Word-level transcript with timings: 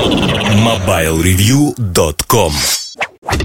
MobileReview.com 0.00 2.52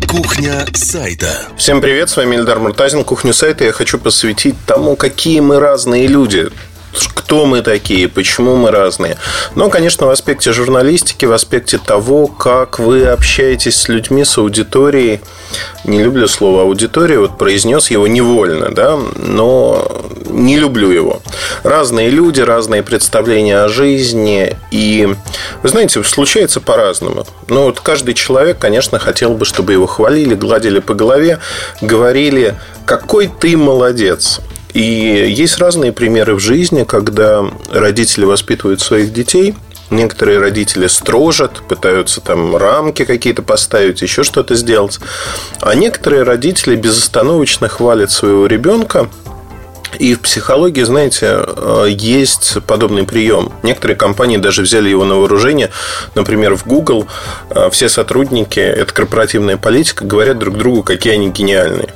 Кухня 0.07 0.65
сайта. 0.73 1.47
Всем 1.57 1.81
привет, 1.81 2.09
с 2.09 2.15
вами 2.15 2.37
Эльдар 2.37 2.59
Муртазин. 2.59 3.03
Кухню 3.03 3.33
сайта 3.33 3.65
я 3.65 3.73
хочу 3.73 3.97
посвятить 3.97 4.55
тому, 4.65 4.95
какие 4.95 5.41
мы 5.41 5.59
разные 5.59 6.07
люди 6.07 6.47
кто 7.13 7.45
мы 7.45 7.61
такие, 7.61 8.07
почему 8.07 8.55
мы 8.55 8.71
разные. 8.71 9.17
Но, 9.55 9.69
конечно, 9.69 10.07
в 10.07 10.09
аспекте 10.09 10.53
журналистики, 10.53 11.25
в 11.25 11.33
аспекте 11.33 11.77
того, 11.77 12.27
как 12.27 12.79
вы 12.79 13.05
общаетесь 13.05 13.75
с 13.77 13.87
людьми, 13.89 14.23
с 14.23 14.37
аудиторией. 14.37 15.21
Не 15.83 16.01
люблю 16.01 16.27
слово 16.27 16.63
аудитория, 16.63 17.19
вот 17.19 17.37
произнес 17.37 17.91
его 17.91 18.07
невольно, 18.07 18.73
да, 18.73 18.97
но 19.15 20.05
не 20.25 20.57
люблю 20.57 20.89
его. 20.91 21.21
Разные 21.63 22.09
люди, 22.09 22.41
разные 22.41 22.83
представления 22.83 23.59
о 23.59 23.69
жизни. 23.69 24.57
И, 24.71 25.15
вы 25.61 25.69
знаете, 25.69 26.03
случается 26.03 26.61
по-разному. 26.61 27.25
Но 27.47 27.65
вот 27.65 27.79
каждый 27.79 28.13
человек, 28.13 28.57
конечно, 28.59 28.99
хотел 28.99 29.33
бы, 29.33 29.45
чтобы 29.45 29.73
его 29.73 29.85
хвалили, 29.85 30.35
гладили 30.35 30.79
по 30.79 30.93
голове, 30.93 31.39
говорили, 31.81 32.55
какой 32.85 33.27
ты 33.27 33.55
молодец. 33.57 34.41
И 34.75 34.81
есть 34.81 35.57
разные 35.57 35.93
примеры 35.93 36.35
в 36.35 36.39
жизни, 36.39 36.83
когда 36.83 37.45
родители 37.71 38.25
воспитывают 38.25 38.81
своих 38.81 39.13
детей. 39.13 39.55
Некоторые 39.89 40.39
родители 40.39 40.87
строжат, 40.87 41.61
пытаются 41.69 42.19
там 42.19 42.57
рамки 42.57 43.05
какие-то 43.05 43.41
поставить, 43.41 44.01
еще 44.01 44.23
что-то 44.23 44.55
сделать. 44.55 44.99
А 45.61 45.75
некоторые 45.75 46.23
родители 46.23 46.75
безостановочно 46.75 47.69
хвалят 47.69 48.11
своего 48.11 48.47
ребенка, 48.47 49.09
и 49.97 50.13
в 50.13 50.19
психологии, 50.19 50.83
знаете, 50.83 51.45
есть 51.87 52.57
подобный 52.67 53.05
прием. 53.05 53.53
Некоторые 53.63 53.95
компании 53.95 54.35
даже 54.35 54.63
взяли 54.63 54.89
его 54.89 55.05
на 55.05 55.15
вооружение. 55.15 55.71
Например, 56.15 56.57
в 56.57 56.67
Google 56.67 57.07
все 57.71 57.87
сотрудники, 57.87 58.59
это 58.59 58.93
корпоративная 58.93 59.55
политика, 59.55 60.03
говорят 60.03 60.37
друг 60.37 60.57
другу, 60.57 60.83
какие 60.83 61.13
они 61.13 61.29
гениальные. 61.29 61.93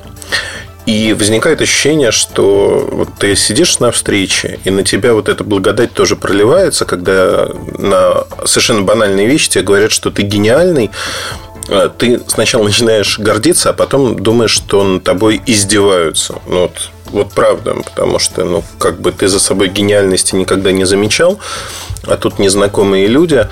И 0.90 1.14
возникает 1.14 1.62
ощущение, 1.62 2.10
что 2.10 2.90
вот 2.92 3.10
ты 3.20 3.36
сидишь 3.36 3.78
на 3.78 3.92
встрече, 3.92 4.60
и 4.64 4.72
на 4.72 4.84
тебя 4.84 5.14
вот 5.14 5.30
эта 5.30 5.44
благодать 5.44 5.94
тоже 5.94 6.16
проливается, 6.16 6.84
когда 6.84 7.48
на 7.78 8.24
совершенно 8.46 8.82
банальные 8.82 9.28
вещи 9.28 9.52
тебе 9.52 9.64
говорят, 9.64 9.92
что 9.92 10.10
ты 10.10 10.24
гениальный, 10.24 10.90
а 11.70 11.90
ты 11.90 12.20
сначала 12.26 12.64
начинаешь 12.64 13.20
гордиться, 13.20 13.70
а 13.70 13.74
потом 13.74 14.18
думаешь, 14.18 14.50
что 14.50 14.84
над 14.84 15.04
тобой 15.04 15.40
издеваются. 15.46 16.42
Ну, 16.48 16.62
вот 16.62 16.90
вот 17.12 17.34
правда, 17.34 17.76
потому 17.76 18.20
что, 18.20 18.44
ну, 18.44 18.64
как 18.78 19.00
бы 19.00 19.12
ты 19.12 19.28
за 19.28 19.40
собой 19.40 19.70
гениальности 19.70 20.36
никогда 20.36 20.72
не 20.72 20.86
замечал, 20.86 21.40
а 22.04 22.18
тут 22.18 22.40
незнакомые 22.40 23.08
люди 23.08 23.48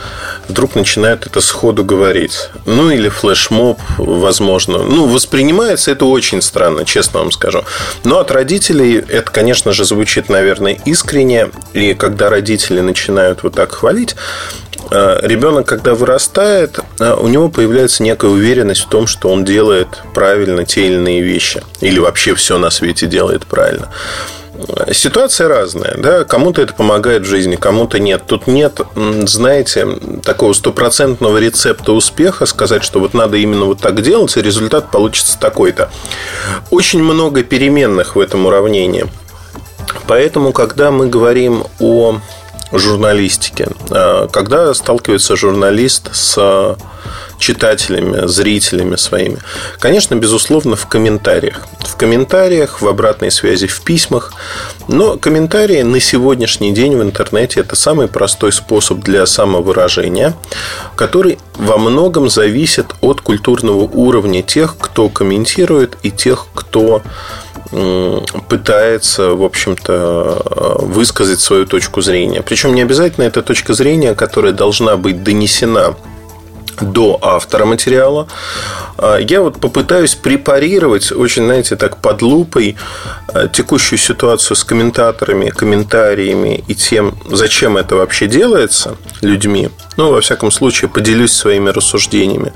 вдруг 0.47 0.75
начинают 0.75 1.25
это 1.25 1.41
сходу 1.41 1.83
говорить. 1.83 2.49
Ну, 2.65 2.89
или 2.89 3.09
флешмоб, 3.09 3.79
возможно. 3.97 4.79
Ну, 4.79 5.07
воспринимается 5.07 5.91
это 5.91 6.05
очень 6.05 6.41
странно, 6.41 6.85
честно 6.85 7.19
вам 7.19 7.31
скажу. 7.31 7.63
Но 8.03 8.19
от 8.19 8.31
родителей 8.31 9.03
это, 9.07 9.29
конечно 9.31 9.73
же, 9.73 9.85
звучит, 9.85 10.29
наверное, 10.29 10.79
искренне. 10.85 11.51
И 11.73 11.93
когда 11.93 12.29
родители 12.29 12.79
начинают 12.79 13.43
вот 13.43 13.55
так 13.55 13.73
хвалить, 13.73 14.15
ребенок, 14.91 15.67
когда 15.67 15.95
вырастает, 15.95 16.79
э, 16.99 17.13
у 17.13 17.27
него 17.27 17.49
появляется 17.49 18.03
некая 18.03 18.31
уверенность 18.31 18.81
в 18.81 18.89
том, 18.89 19.07
что 19.07 19.29
он 19.29 19.43
делает 19.45 19.87
правильно 20.13 20.65
те 20.65 20.85
или 20.85 20.95
иные 20.95 21.21
вещи. 21.21 21.61
Или 21.81 21.99
вообще 21.99 22.35
все 22.35 22.57
на 22.57 22.69
свете 22.69 23.07
делает 23.07 23.45
правильно. 23.45 23.89
Э, 24.57 24.93
ситуация 24.93 25.47
разная, 25.47 25.95
да, 25.97 26.23
кому-то 26.23 26.61
это 26.61 26.73
помогает 26.73 27.23
в 27.23 27.25
жизни, 27.25 27.55
кому-то 27.55 27.99
нет. 27.99 28.23
Тут 28.25 28.47
нет, 28.47 28.81
знаете, 28.95 29.87
такого 30.23 30.53
стопроцентного 30.53 31.37
рецепта 31.37 31.91
успеха, 31.91 32.45
сказать, 32.45 32.83
что 32.83 32.99
вот 32.99 33.13
надо 33.13 33.37
именно 33.37 33.65
вот 33.65 33.79
так 33.79 34.01
делать, 34.01 34.35
и 34.37 34.41
результат 34.41 34.91
получится 34.91 35.39
такой-то. 35.39 35.89
Очень 36.71 37.03
много 37.03 37.43
переменных 37.43 38.15
в 38.15 38.19
этом 38.19 38.45
уравнении. 38.45 39.05
Поэтому, 40.07 40.53
когда 40.53 40.91
мы 40.91 41.07
говорим 41.07 41.65
о 41.79 42.19
журналистики. 42.71 43.67
А, 43.89 44.27
когда 44.27 44.73
сталкивается 44.73 45.35
журналист 45.35 46.09
с 46.13 46.77
читателями, 47.37 48.27
зрителями 48.27 48.95
своими? 48.95 49.37
Конечно, 49.79 50.15
безусловно, 50.15 50.75
в 50.75 50.87
комментариях. 50.87 51.67
В 51.79 51.95
комментариях, 51.95 52.81
в 52.81 52.87
обратной 52.87 53.31
связи, 53.31 53.67
в 53.67 53.81
письмах. 53.81 54.33
Но 54.87 55.17
комментарии 55.17 55.81
на 55.81 55.99
сегодняшний 55.99 56.73
день 56.73 56.97
в 56.97 57.01
интернете– 57.01 57.59
это 57.61 57.75
самый 57.75 58.07
простой 58.07 58.51
способ 58.51 58.99
для 58.99 59.25
самовыражения, 59.25 60.35
который 60.95 61.39
во 61.55 61.77
многом 61.77 62.29
зависит 62.29 62.87
от 63.01 63.21
культурного 63.21 63.81
уровня 63.81 64.43
тех, 64.43 64.75
кто 64.77 65.09
комментирует, 65.09 65.97
и 66.03 66.11
тех, 66.11 66.47
кто 66.53 67.01
пытается, 68.47 69.31
в 69.31 69.43
общем-то, 69.43 70.77
высказать 70.79 71.41
свою 71.41 71.65
точку 71.65 72.01
зрения. 72.01 72.41
Причем 72.41 72.73
не 72.73 72.81
обязательно 72.81 73.25
эта 73.25 73.41
точка 73.41 73.73
зрения, 73.73 74.15
которая 74.15 74.53
должна 74.53 74.95
быть 74.95 75.21
донесена 75.21 75.95
до 76.81 77.19
автора 77.21 77.65
материала. 77.65 78.27
А, 78.97 79.17
я 79.17 79.41
вот 79.41 79.59
попытаюсь 79.59 80.15
препарировать 80.15 81.11
очень, 81.11 81.45
знаете, 81.45 81.75
так 81.75 81.97
под 81.97 82.21
лупой 82.21 82.75
а, 83.27 83.47
текущую 83.47 83.99
ситуацию 83.99 84.55
с 84.55 84.63
комментаторами, 84.63 85.49
комментариями 85.49 86.63
и 86.67 86.75
тем, 86.75 87.17
зачем 87.29 87.77
это 87.77 87.95
вообще 87.95 88.27
делается 88.27 88.97
людьми. 89.21 89.69
Ну, 89.97 90.11
во 90.11 90.21
всяком 90.21 90.51
случае, 90.51 90.89
поделюсь 90.89 91.33
своими 91.33 91.69
рассуждениями. 91.69 92.53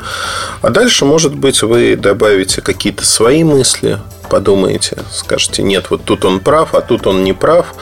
А 0.61 0.69
дальше, 0.69 1.05
может 1.05 1.35
быть, 1.35 1.61
вы 1.63 1.95
добавите 1.95 2.61
какие-то 2.61 3.05
свои 3.05 3.43
мысли, 3.43 3.99
подумаете, 4.29 4.97
скажете, 5.11 5.63
нет, 5.63 5.87
вот 5.89 6.05
тут 6.05 6.23
он 6.23 6.39
прав, 6.39 6.73
а 6.73 6.81
тут 6.81 7.07
он 7.07 7.23
не 7.23 7.33
прав, 7.33 7.73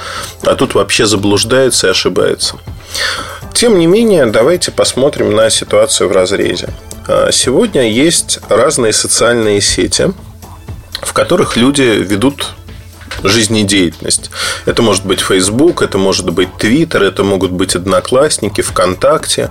а 0.43 0.55
тут 0.55 0.73
вообще 0.73 1.05
заблуждается 1.05 1.87
и 1.87 1.89
ошибается. 1.91 2.57
Тем 3.53 3.77
не 3.77 3.87
менее, 3.87 4.25
давайте 4.25 4.71
посмотрим 4.71 5.35
на 5.35 5.49
ситуацию 5.49 6.09
в 6.09 6.11
разрезе. 6.11 6.69
А, 7.07 7.31
сегодня 7.31 7.89
есть 7.89 8.39
разные 8.49 8.93
социальные 8.93 9.61
сети, 9.61 10.11
в 11.01 11.13
которых 11.13 11.57
люди 11.57 11.81
ведут 11.81 12.53
жизнедеятельность. 13.23 14.31
Это 14.65 14.81
может 14.81 15.05
быть 15.05 15.19
Facebook, 15.19 15.81
это 15.81 15.97
может 15.97 16.29
быть 16.29 16.49
Twitter, 16.57 17.03
это 17.03 17.23
могут 17.23 17.51
быть 17.51 17.75
Одноклассники, 17.75 18.61
ВКонтакте. 18.61 19.49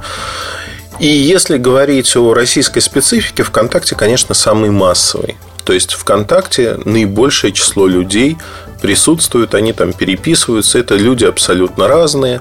И 0.98 1.06
если 1.06 1.58
говорить 1.58 2.16
о 2.16 2.34
российской 2.34 2.80
специфике, 2.80 3.42
ВКонтакте, 3.42 3.94
конечно, 3.94 4.34
самый 4.34 4.70
массовый. 4.70 5.36
То 5.64 5.72
есть 5.72 5.92
ВКонтакте 5.92 6.78
наибольшее 6.84 7.52
число 7.52 7.86
людей 7.86 8.38
присутствуют, 8.80 9.54
они 9.54 9.72
там 9.72 9.92
переписываются. 9.92 10.78
Это 10.78 10.96
люди 10.96 11.24
абсолютно 11.24 11.88
разные. 11.88 12.40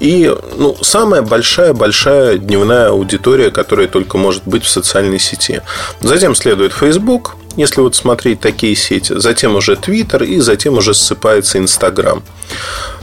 И 0.00 0.34
ну, 0.56 0.76
самая 0.80 1.22
большая-большая 1.22 2.38
дневная 2.38 2.88
аудитория, 2.88 3.50
которая 3.50 3.86
только 3.86 4.18
может 4.18 4.42
быть 4.44 4.64
в 4.64 4.68
социальной 4.68 5.18
сети. 5.18 5.62
Затем 6.00 6.34
следует 6.34 6.72
Facebook, 6.72 7.36
если 7.56 7.80
вот 7.80 7.94
смотреть 7.94 8.40
такие 8.40 8.74
сети. 8.74 9.14
Затем 9.16 9.54
уже 9.54 9.74
Twitter 9.74 10.24
и 10.26 10.40
затем 10.40 10.78
уже 10.78 10.94
ссыпается 10.94 11.58
Instagram. 11.58 12.22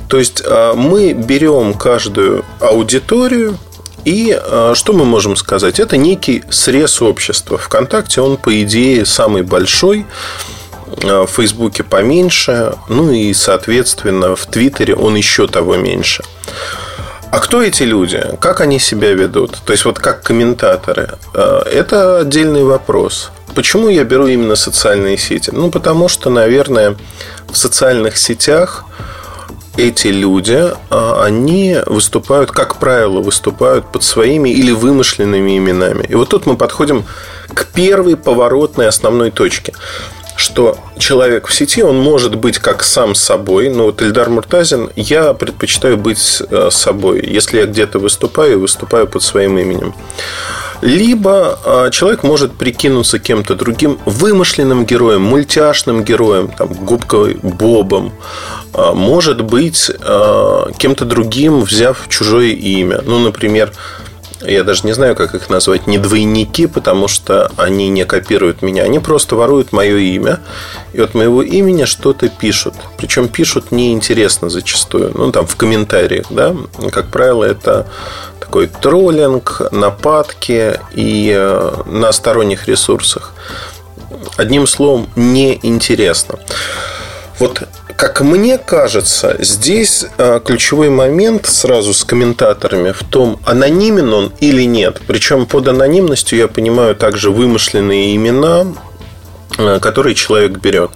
То 0.10 0.18
есть 0.18 0.42
а, 0.46 0.74
мы 0.74 1.14
берем 1.14 1.74
каждую 1.74 2.44
аудиторию, 2.60 3.58
и 4.06 4.38
э, 4.42 4.74
что 4.76 4.94
мы 4.94 5.06
можем 5.06 5.36
сказать? 5.36 5.80
Это 5.80 5.98
некий 5.98 6.44
срез 6.50 7.02
общества. 7.02 7.58
Вконтакте 7.58 8.22
он, 8.22 8.38
по 8.38 8.62
идее, 8.64 9.06
самый 9.06 9.44
большой. 9.44 10.06
Э, 11.04 11.26
в 11.26 11.28
Фейсбуке 11.28 11.84
поменьше. 11.84 12.74
Ну 12.88 13.12
и, 13.12 13.34
соответственно, 13.34 14.36
в 14.36 14.46
Твиттере 14.46 14.96
он 14.96 15.16
еще 15.16 15.48
того 15.48 15.76
меньше. 15.78 16.24
А 17.32 17.40
кто 17.40 17.62
эти 17.62 17.84
люди? 17.84 18.24
Как 18.40 18.62
они 18.62 18.80
себя 18.80 19.14
ведут? 19.14 19.60
То 19.66 19.74
есть, 19.74 19.86
вот 19.86 20.00
как 20.00 20.24
комментаторы. 20.24 21.18
Э, 21.34 21.62
это 21.66 22.20
отдельный 22.20 22.64
вопрос. 22.64 23.32
Почему 23.56 23.90
я 23.90 24.04
беру 24.04 24.28
именно 24.28 24.56
социальные 24.56 25.18
сети? 25.18 25.52
Ну, 25.54 25.72
потому 25.72 26.08
что, 26.08 26.30
наверное, 26.30 26.96
в 27.52 27.58
социальных 27.58 28.18
сетях 28.18 28.86
эти 29.76 30.08
люди, 30.08 30.72
а, 30.90 31.24
они 31.24 31.78
выступают, 31.86 32.52
как 32.52 32.76
правило, 32.76 33.22
выступают 33.22 33.92
под 33.92 34.04
своими 34.04 34.50
или 34.50 34.72
вымышленными 34.72 35.58
именами. 35.58 36.06
И 36.08 36.16
вот 36.16 36.30
тут 36.30 36.46
мы 36.46 36.58
подходим 36.58 37.06
к 37.54 37.66
первой 37.66 38.18
поворотной 38.18 38.88
основной 38.88 39.32
точке 39.32 39.74
что 40.40 40.78
человек 40.98 41.48
в 41.48 41.54
сети, 41.54 41.84
он 41.84 42.00
может 42.00 42.36
быть 42.36 42.60
как 42.60 42.84
сам 42.84 43.14
собой. 43.14 43.70
Ну, 43.70 43.86
вот 43.86 44.02
Эльдар 44.02 44.30
Муртазин, 44.30 44.90
я 44.96 45.34
предпочитаю 45.34 45.98
быть 45.98 46.42
э, 46.50 46.70
собой. 46.72 47.24
Если 47.28 47.60
я 47.60 47.66
где-то 47.66 48.00
выступаю, 48.00 48.60
выступаю 48.60 49.08
под 49.08 49.22
своим 49.22 49.58
именем. 49.58 49.94
Либо 50.82 51.60
а, 51.66 51.90
человек 51.90 52.24
может 52.24 52.54
прикинуться 52.54 53.20
кем-то 53.20 53.56
другим 53.56 54.00
вымышленным 54.06 54.86
героем, 54.86 55.24
мультяшным 55.24 56.06
героем, 56.06 56.48
там, 56.48 56.70
губкой 56.70 57.38
Бобом. 57.44 58.14
А, 58.74 58.94
может 58.94 59.44
быть 59.44 59.92
кем-то 60.78 61.04
другим, 61.04 61.62
взяв 61.62 62.08
чужое 62.08 62.52
имя. 62.52 63.02
Ну, 63.06 63.20
например, 63.20 63.74
я 64.42 64.64
даже 64.64 64.86
не 64.86 64.94
знаю, 64.94 65.16
как 65.16 65.36
их 65.36 65.50
назвать, 65.50 65.88
не 65.88 65.98
двойники, 65.98 66.68
потому 66.68 67.08
что 67.08 67.52
они 67.58 67.90
не 67.90 68.06
копируют 68.06 68.62
меня. 68.62 68.84
Они 68.84 69.00
просто 69.00 69.36
воруют 69.36 69.74
мое 69.74 69.98
имя. 69.98 70.40
И 70.94 71.02
от 71.02 71.14
моего 71.14 71.42
имени 71.42 71.86
что-то 71.86 72.30
пишут. 72.30 72.74
Причем 72.98 73.28
пишут 73.28 73.72
неинтересно 73.72 74.50
зачастую. 74.50 75.12
Ну, 75.14 75.32
там, 75.32 75.46
в 75.46 75.56
комментариях, 75.56 76.28
да. 76.30 76.56
Как 76.92 77.08
правило, 77.08 77.44
это 77.44 77.88
такой 78.40 78.68
троллинг, 78.68 79.62
нападки 79.72 80.80
и 80.94 81.34
э, 81.36 81.72
на 81.86 82.12
сторонних 82.12 82.68
ресурсах. 82.68 83.34
Одним 84.38 84.68
словом, 84.68 85.10
неинтересно. 85.16 86.40
Вот 87.40 87.68
как 88.00 88.22
мне 88.22 88.58
кажется, 88.58 89.36
здесь 89.40 90.06
а, 90.18 90.40
ключевой 90.40 90.90
момент 90.90 91.46
сразу 91.48 91.94
с 91.94 92.06
комментаторами 92.06 92.94
в 92.94 93.04
том, 93.04 93.42
анонимен 93.44 94.14
он 94.14 94.32
или 94.40 94.64
нет. 94.64 95.02
Причем 95.06 95.46
под 95.46 95.68
анонимностью 95.68 96.40
я 96.40 96.48
понимаю 96.48 96.96
также 96.96 97.30
вымышленные 97.30 98.16
имена, 98.16 98.68
который 99.58 100.16
человек 100.16 100.54
берет. 100.60 100.92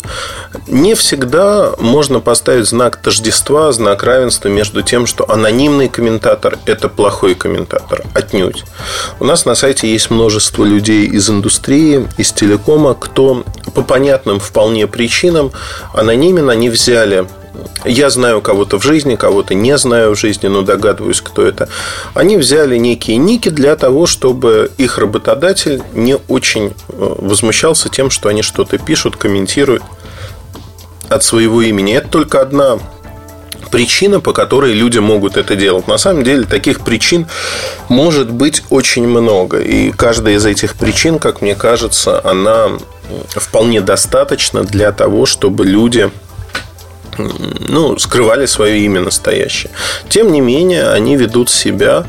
Не 0.67 0.95
всегда 0.95 1.71
можно 1.79 2.19
поставить 2.19 2.67
знак 2.67 2.97
тождества, 2.97 3.71
знак 3.71 4.03
равенства 4.03 4.47
между 4.47 4.81
тем, 4.81 5.05
что 5.05 5.29
анонимный 5.29 5.89
комментатор– 5.89 6.57
это 6.65 6.89
плохой 6.89 7.35
комментатор. 7.35 8.03
Отнюдь. 8.13 8.63
У 9.19 9.25
нас 9.25 9.45
на 9.45 9.55
сайте 9.55 9.91
есть 9.91 10.09
множество 10.09 10.63
людей 10.63 11.05
из 11.05 11.29
индустрии, 11.29 12.07
из 12.17 12.31
телекома, 12.31 12.93
кто 12.93 13.43
по 13.73 13.81
понятным 13.81 14.39
вполне 14.39 14.87
причинам 14.87 15.51
анонимен, 15.93 16.49
они 16.49 16.69
взяли 16.69 17.27
я 17.85 18.09
знаю 18.09 18.41
кого-то 18.41 18.79
в 18.79 18.83
жизни, 18.83 19.15
кого-то 19.15 19.53
не 19.53 19.77
знаю 19.77 20.15
в 20.15 20.19
жизни, 20.19 20.47
но 20.47 20.61
догадываюсь, 20.61 21.21
кто 21.21 21.45
это. 21.45 21.69
Они 22.13 22.37
взяли 22.37 22.77
некие 22.77 23.17
ники 23.17 23.49
для 23.49 23.75
того, 23.75 24.05
чтобы 24.05 24.71
их 24.77 24.97
работодатель 24.97 25.81
не 25.93 26.17
очень 26.27 26.67
э, 26.67 26.71
возмущался 26.89 27.89
тем, 27.89 28.09
что 28.09 28.29
они 28.29 28.41
что-то 28.41 28.77
пишут, 28.77 29.17
комментируют 29.17 29.83
от 31.09 31.23
своего 31.23 31.61
имени. 31.61 31.93
Это 31.93 32.07
только 32.07 32.41
одна 32.41 32.79
причина, 33.73 34.19
по 34.19 34.33
которой 34.33 34.73
люди 34.73 34.99
могут 34.99 35.35
это 35.35 35.55
делать. 35.55 35.87
На 35.87 35.97
самом 35.97 36.23
деле 36.23 36.43
таких 36.43 36.81
причин 36.81 37.25
может 37.89 38.29
быть 38.29 38.63
очень 38.69 39.07
много. 39.07 39.59
И 39.59 39.91
каждая 39.91 40.35
из 40.35 40.45
этих 40.45 40.75
причин, 40.75 41.17
как 41.17 41.41
мне 41.41 41.55
кажется, 41.55 42.21
она 42.23 42.69
вполне 43.29 43.81
достаточно 43.81 44.63
для 44.63 44.91
того, 44.91 45.25
чтобы 45.25 45.65
люди 45.65 46.11
ну, 47.17 47.97
скрывали 47.97 48.45
свое 48.45 48.79
имя 48.79 49.01
настоящее. 49.01 49.71
Тем 50.09 50.31
не 50.31 50.41
менее, 50.41 50.89
они 50.89 51.15
ведут 51.15 51.49
себя 51.49 52.05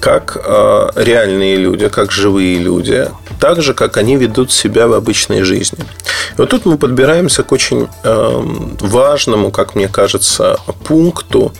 как 0.00 0.36
э, 0.36 0.88
реальные 0.96 1.56
люди, 1.56 1.88
как 1.88 2.12
живые 2.12 2.58
люди, 2.58 3.10
так 3.40 3.62
же, 3.62 3.74
как 3.74 3.96
они 3.96 4.16
ведут 4.16 4.52
себя 4.52 4.86
в 4.86 4.92
обычной 4.92 5.42
жизни. 5.42 5.78
И 5.80 6.40
вот 6.40 6.50
тут 6.50 6.66
мы 6.66 6.78
подбираемся 6.78 7.42
к 7.42 7.52
очень 7.52 7.88
э, 8.04 8.42
важному, 8.80 9.50
как 9.50 9.74
мне 9.74 9.88
кажется, 9.88 10.58
пункту 10.84 11.52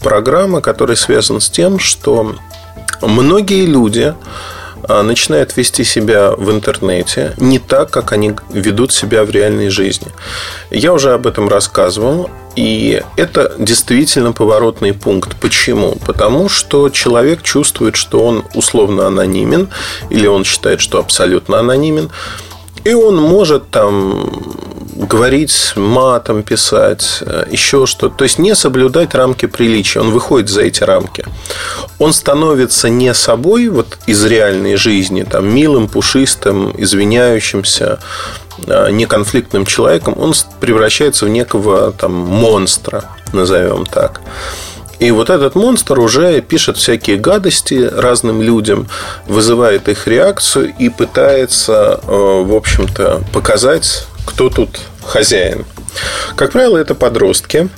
программы, 0.00 0.60
который 0.60 0.96
связан 0.96 1.40
с 1.40 1.48
тем, 1.48 1.78
что 1.78 2.34
многие 3.00 3.66
люди 3.66 4.14
а, 4.14 4.16
начинают 4.88 5.56
вести 5.56 5.84
себя 5.84 6.32
в 6.32 6.50
интернете 6.50 7.34
не 7.38 7.58
так, 7.58 7.90
как 7.90 8.12
они 8.12 8.34
ведут 8.50 8.92
себя 8.92 9.24
в 9.24 9.30
реальной 9.30 9.68
жизни. 9.68 10.08
Я 10.70 10.92
уже 10.92 11.12
об 11.12 11.26
этом 11.26 11.48
рассказывал. 11.48 12.30
И 12.56 13.02
это 13.16 13.52
действительно 13.58 14.32
поворотный 14.32 14.92
пункт. 14.92 15.36
Почему? 15.40 15.96
Потому 16.06 16.48
что 16.48 16.88
человек 16.88 17.42
чувствует, 17.42 17.96
что 17.96 18.24
он 18.24 18.44
условно 18.54 19.08
анонимен, 19.08 19.70
или 20.08 20.28
он 20.28 20.44
считает, 20.44 20.80
что 20.80 21.00
абсолютно 21.00 21.58
анонимен. 21.58 22.10
И 22.84 22.92
он 22.92 23.16
может 23.16 23.70
там 23.70 24.30
говорить 24.94 25.72
матом, 25.76 26.42
писать, 26.42 27.18
э, 27.22 27.46
еще 27.50 27.86
что-то. 27.86 28.16
То 28.16 28.24
есть 28.24 28.38
не 28.38 28.54
соблюдать 28.54 29.14
рамки 29.14 29.46
приличия. 29.46 30.00
Он 30.00 30.10
выходит 30.10 30.48
за 30.48 30.62
эти 30.62 30.82
рамки. 30.84 31.24
Он 31.98 32.12
становится 32.12 32.88
не 32.88 33.12
собой 33.14 33.68
вот 33.68 33.98
из 34.06 34.24
реальной 34.24 34.76
жизни, 34.76 35.24
там, 35.24 35.48
милым, 35.48 35.88
пушистым, 35.88 36.74
извиняющимся, 36.76 37.98
э, 38.66 38.90
неконфликтным 38.90 39.66
человеком. 39.66 40.14
Он 40.18 40.34
превращается 40.60 41.24
в 41.24 41.28
некого 41.28 41.92
там 41.92 42.12
монстра, 42.12 43.04
назовем 43.32 43.86
так. 43.86 44.20
И 45.04 45.10
вот 45.10 45.28
этот 45.28 45.54
монстр 45.54 46.00
уже 46.00 46.40
пишет 46.40 46.78
всякие 46.78 47.18
гадости 47.18 47.74
разным 47.74 48.40
людям, 48.40 48.88
вызывает 49.26 49.86
их 49.90 50.06
реакцию 50.06 50.72
и 50.78 50.88
пытается, 50.88 52.00
э, 52.02 52.06
в 52.08 52.54
общем-то, 52.54 53.22
показать, 53.30 54.06
кто 54.24 54.48
тут 54.48 54.80
хозяин. 55.04 55.66
Как 56.36 56.52
правило, 56.52 56.78
это 56.78 56.94
подростки. 56.94 57.68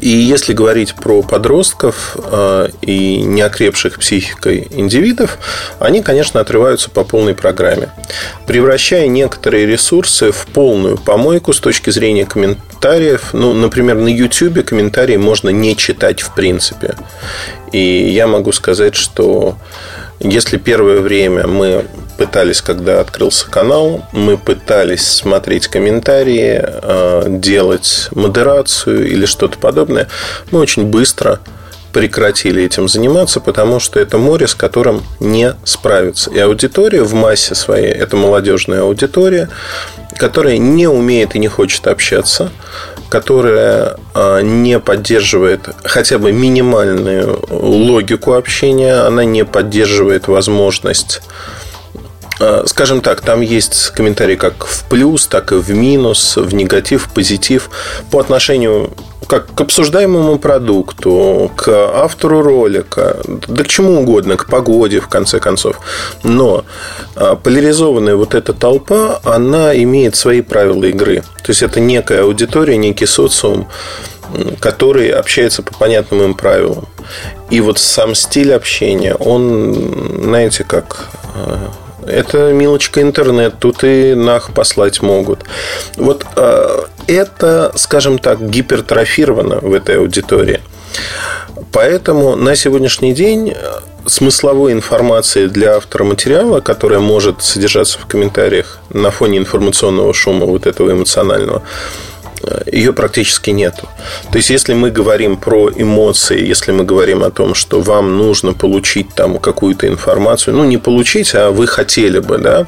И 0.00 0.08
если 0.08 0.52
говорить 0.52 0.94
про 0.94 1.22
подростков 1.22 2.16
э, 2.16 2.68
и 2.82 3.22
неокрепших 3.22 3.98
психикой 3.98 4.68
индивидов, 4.70 5.38
они, 5.78 6.02
конечно, 6.02 6.40
отрываются 6.40 6.90
по 6.90 7.04
полной 7.04 7.34
программе, 7.34 7.90
превращая 8.46 9.06
некоторые 9.06 9.66
ресурсы 9.66 10.32
в 10.32 10.46
полную 10.46 10.98
помойку 10.98 11.52
с 11.52 11.60
точки 11.60 11.90
зрения 11.90 12.26
комментариев. 12.26 13.30
Ну, 13.32 13.52
например, 13.52 13.96
на 13.96 14.08
YouTube 14.08 14.64
комментарии 14.64 15.16
можно 15.16 15.48
не 15.50 15.76
читать 15.76 16.20
в 16.20 16.34
принципе. 16.34 16.94
И 17.72 18.08
я 18.10 18.26
могу 18.26 18.52
сказать, 18.52 18.94
что 18.94 19.56
если 20.20 20.58
первое 20.58 21.00
время 21.00 21.46
мы 21.46 21.84
пытались, 22.16 22.60
когда 22.60 23.00
открылся 23.00 23.48
канал, 23.50 24.04
мы 24.12 24.36
пытались 24.36 25.06
смотреть 25.06 25.68
комментарии, 25.68 26.60
э, 26.62 27.24
делать 27.28 28.08
модерацию 28.12 29.06
или 29.08 29.26
что-то 29.26 29.58
подобное, 29.58 30.08
мы 30.50 30.60
очень 30.60 30.86
быстро 30.86 31.40
прекратили 31.94 32.62
этим 32.64 32.88
заниматься, 32.88 33.40
потому 33.40 33.78
что 33.78 34.00
это 34.00 34.18
море, 34.18 34.48
с 34.48 34.54
которым 34.54 35.02
не 35.20 35.54
справиться. 35.64 36.30
И 36.30 36.38
аудитория 36.40 37.04
в 37.04 37.14
массе 37.14 37.54
своей– 37.54 37.92
это 37.92 38.16
молодежная 38.16 38.82
аудитория, 38.82 39.48
которая 40.16 40.58
не 40.58 40.88
умеет 40.88 41.36
и 41.36 41.38
не 41.38 41.46
хочет 41.46 41.86
общаться, 41.86 42.50
которая 43.08 43.96
э, 44.14 44.40
не 44.42 44.80
поддерживает 44.80 45.68
хотя 45.84 46.18
бы 46.18 46.32
минимальную 46.32 47.40
логику 47.48 48.32
общения, 48.34 49.06
она 49.06 49.24
не 49.24 49.44
поддерживает 49.44 50.26
возможность 50.26 51.22
скажем 52.66 53.00
так, 53.00 53.20
там 53.20 53.40
есть 53.40 53.90
комментарии 53.90 54.36
как 54.36 54.66
в 54.66 54.84
плюс, 54.88 55.26
так 55.26 55.52
и 55.52 55.56
в 55.56 55.70
минус, 55.70 56.36
в 56.36 56.54
негатив, 56.54 57.06
в 57.06 57.14
позитив 57.14 57.70
по 58.10 58.18
отношению 58.18 58.92
как 59.26 59.54
к 59.54 59.60
обсуждаемому 59.60 60.38
продукту, 60.38 61.50
к 61.56 61.68
автору 61.68 62.42
ролика, 62.42 63.22
да 63.26 63.64
к 63.64 63.68
чему 63.68 64.00
угодно, 64.00 64.36
к 64.36 64.46
погоде, 64.46 65.00
в 65.00 65.08
конце 65.08 65.40
концов. 65.40 65.80
Но 66.22 66.64
э, 67.16 67.36
поляризованная 67.42 68.16
вот 68.16 68.34
эта 68.34 68.52
толпа, 68.52 69.20
она 69.24 69.76
имеет 69.82 70.16
свои 70.16 70.42
правила 70.42 70.84
игры. 70.84 71.22
То 71.42 71.50
есть, 71.50 71.62
это 71.62 71.80
некая 71.80 72.22
аудитория, 72.22 72.76
некий 72.76 73.06
социум, 73.06 73.68
который 74.60 75.08
общается 75.10 75.62
по 75.62 75.74
понятным 75.74 76.22
им 76.22 76.34
правилам. 76.34 76.88
И 77.50 77.60
вот 77.60 77.78
сам 77.78 78.14
стиль 78.14 78.52
общения, 78.52 79.14
он, 79.14 80.20
знаете, 80.22 80.64
как 80.64 81.08
э, 81.34 81.56
это 82.06 82.52
милочка 82.52 83.02
интернет, 83.02 83.54
тут 83.58 83.84
и 83.84 84.14
нах 84.14 84.52
послать 84.52 85.02
могут. 85.02 85.40
Вот 85.96 86.24
э, 86.36 86.82
это, 87.06 87.72
скажем 87.76 88.18
так, 88.18 88.48
гипертрофировано 88.48 89.58
в 89.60 89.72
этой 89.72 89.98
аудитории. 89.98 90.60
Поэтому 91.72 92.36
на 92.36 92.56
сегодняшний 92.56 93.12
день 93.12 93.50
э, 93.50 93.54
смысловой 94.06 94.72
информации 94.72 95.46
для 95.46 95.76
автора 95.76 96.04
материала, 96.04 96.60
которая 96.60 97.00
может 97.00 97.42
содержаться 97.42 97.98
в 97.98 98.06
комментариях 98.06 98.78
на 98.90 99.10
фоне 99.10 99.38
информационного 99.38 100.12
шума 100.14 100.46
вот 100.46 100.66
этого 100.66 100.92
эмоционального, 100.92 101.62
ее 102.70 102.92
практически 102.92 103.50
нету. 103.50 103.88
То 104.30 104.38
есть, 104.38 104.50
если 104.50 104.74
мы 104.74 104.90
говорим 104.90 105.36
про 105.36 105.70
эмоции, 105.70 106.46
если 106.46 106.72
мы 106.72 106.84
говорим 106.84 107.22
о 107.22 107.30
том, 107.30 107.54
что 107.54 107.80
вам 107.80 108.16
нужно 108.16 108.52
получить 108.52 109.14
там 109.14 109.38
какую-то 109.38 109.86
информацию, 109.88 110.56
ну, 110.56 110.64
не 110.64 110.78
получить, 110.78 111.34
а 111.34 111.50
вы 111.50 111.66
хотели 111.66 112.18
бы, 112.18 112.38
да, 112.38 112.66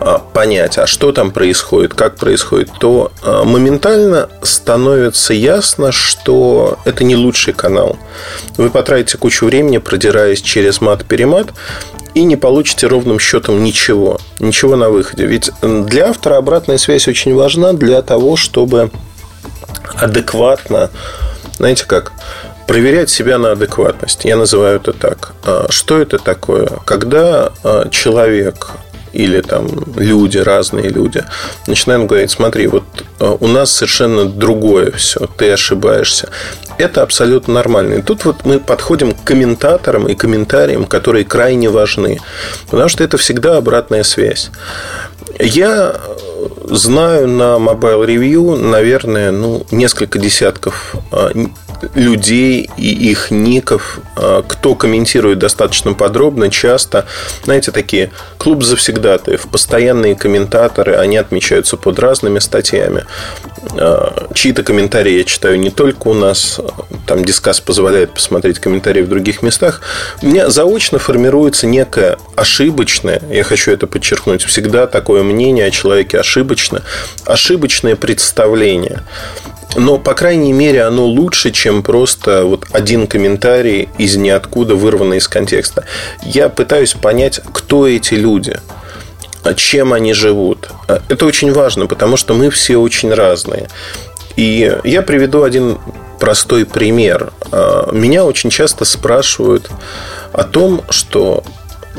а, 0.00 0.18
понять, 0.18 0.78
а 0.78 0.86
что 0.86 1.12
там 1.12 1.32
происходит, 1.32 1.94
как 1.94 2.16
происходит, 2.16 2.70
то 2.78 3.10
а, 3.22 3.44
моментально 3.44 4.28
становится 4.42 5.34
ясно, 5.34 5.90
что 5.90 6.78
это 6.84 7.02
не 7.04 7.16
лучший 7.16 7.52
канал. 7.52 7.98
Вы 8.56 8.70
потратите 8.70 9.18
кучу 9.18 9.46
времени, 9.46 9.78
продираясь 9.78 10.40
через 10.40 10.80
мат-перемат, 10.80 11.48
и 12.14 12.24
не 12.24 12.36
получите 12.36 12.86
ровным 12.86 13.18
счетом 13.18 13.62
ничего. 13.62 14.18
Ничего 14.38 14.76
на 14.76 14.90
выходе. 14.90 15.26
Ведь 15.26 15.50
для 15.62 16.08
автора 16.10 16.36
обратная 16.36 16.78
связь 16.78 17.08
очень 17.08 17.34
важна 17.34 17.72
для 17.72 18.02
того, 18.02 18.36
чтобы 18.36 18.90
адекватно, 19.94 20.90
знаете 21.58 21.84
как, 21.86 22.12
проверять 22.66 23.10
себя 23.10 23.38
на 23.38 23.52
адекватность. 23.52 24.24
Я 24.24 24.36
называю 24.36 24.76
это 24.76 24.92
так. 24.92 25.32
А, 25.44 25.66
что 25.70 25.98
это 25.98 26.18
такое? 26.18 26.68
Когда 26.84 27.52
а, 27.64 27.88
человек 27.88 28.72
или 29.12 29.40
там 29.40 29.68
люди, 29.96 30.38
разные 30.38 30.88
люди, 30.88 31.24
начинают 31.66 32.06
говорить, 32.06 32.30
смотри, 32.30 32.66
вот 32.66 32.84
у 33.18 33.46
нас 33.46 33.72
совершенно 33.72 34.24
другое 34.24 34.90
все, 34.92 35.26
ты 35.36 35.52
ошибаешься. 35.52 36.28
Это 36.78 37.02
абсолютно 37.02 37.54
нормально. 37.54 37.94
И 37.94 38.02
тут 38.02 38.24
вот 38.24 38.44
мы 38.44 38.60
подходим 38.60 39.12
к 39.12 39.24
комментаторам 39.24 40.06
и 40.06 40.14
комментариям, 40.14 40.84
которые 40.84 41.24
крайне 41.24 41.68
важны. 41.70 42.20
Потому 42.70 42.88
что 42.88 43.02
это 43.02 43.16
всегда 43.16 43.56
обратная 43.56 44.04
связь. 44.04 44.50
Я 45.40 45.96
знаю 46.70 47.26
на 47.28 47.56
Mobile 47.56 48.06
Review, 48.06 48.56
наверное, 48.56 49.32
ну, 49.32 49.66
несколько 49.70 50.18
десятков 50.18 50.94
а, 51.10 51.32
людей 51.94 52.68
и 52.76 53.10
их 53.10 53.30
ников, 53.30 54.00
а, 54.16 54.42
кто 54.42 54.74
комментирует 54.74 55.38
достаточно 55.38 55.94
подробно, 55.94 56.50
часто, 56.50 57.06
знаете, 57.44 57.70
такие 57.70 58.10
клуб 58.36 58.62
завсегдатаев, 58.62 59.48
постоянные 59.48 60.14
комментаторы, 60.14 60.96
они 60.96 61.16
отмечаются 61.16 61.76
под 61.76 61.98
разными 61.98 62.38
статьями. 62.38 63.04
А, 63.76 64.28
чьи-то 64.34 64.62
комментарии 64.62 65.18
я 65.18 65.24
читаю 65.24 65.58
не 65.58 65.70
только 65.70 66.08
у 66.08 66.14
нас, 66.14 66.60
там 67.06 67.24
дискас 67.24 67.60
позволяет 67.60 68.12
посмотреть 68.12 68.58
комментарии 68.58 69.02
в 69.02 69.08
других 69.08 69.42
местах. 69.42 69.80
У 70.22 70.26
меня 70.26 70.50
заочно 70.50 70.98
формируется 70.98 71.66
некое 71.66 72.18
ошибочное, 72.36 73.22
я 73.30 73.44
хочу 73.44 73.72
это 73.72 73.86
подчеркнуть, 73.86 74.44
всегда 74.44 74.86
такое 74.86 75.22
мнение 75.22 75.66
о 75.66 75.70
человеке 75.70 76.18
ошибочно, 76.18 76.82
ошибочное 77.24 77.96
представление. 77.96 79.02
Но, 79.76 79.98
по 79.98 80.14
крайней 80.14 80.52
мере, 80.52 80.82
оно 80.84 81.04
лучше, 81.04 81.50
чем 81.50 81.82
просто 81.82 82.44
вот 82.44 82.66
один 82.72 83.06
комментарий 83.06 83.88
из 83.98 84.16
ниоткуда, 84.16 84.74
вырванный 84.74 85.18
из 85.18 85.28
контекста. 85.28 85.84
Я 86.22 86.48
пытаюсь 86.48 86.94
понять, 86.94 87.40
кто 87.52 87.86
эти 87.86 88.14
люди 88.14 88.58
чем 89.56 89.92
они 89.92 90.12
живут. 90.12 90.68
Это 91.08 91.24
очень 91.26 91.52
важно, 91.52 91.86
потому 91.86 92.16
что 92.16 92.34
мы 92.34 92.50
все 92.50 92.76
очень 92.76 93.12
разные. 93.12 93.68
И 94.36 94.76
я 94.84 95.02
приведу 95.02 95.42
один 95.42 95.78
простой 96.20 96.66
пример. 96.66 97.32
Меня 97.92 98.24
очень 98.24 98.50
часто 98.50 98.84
спрашивают 98.84 99.70
о 100.32 100.44
том, 100.44 100.82
что 100.90 101.44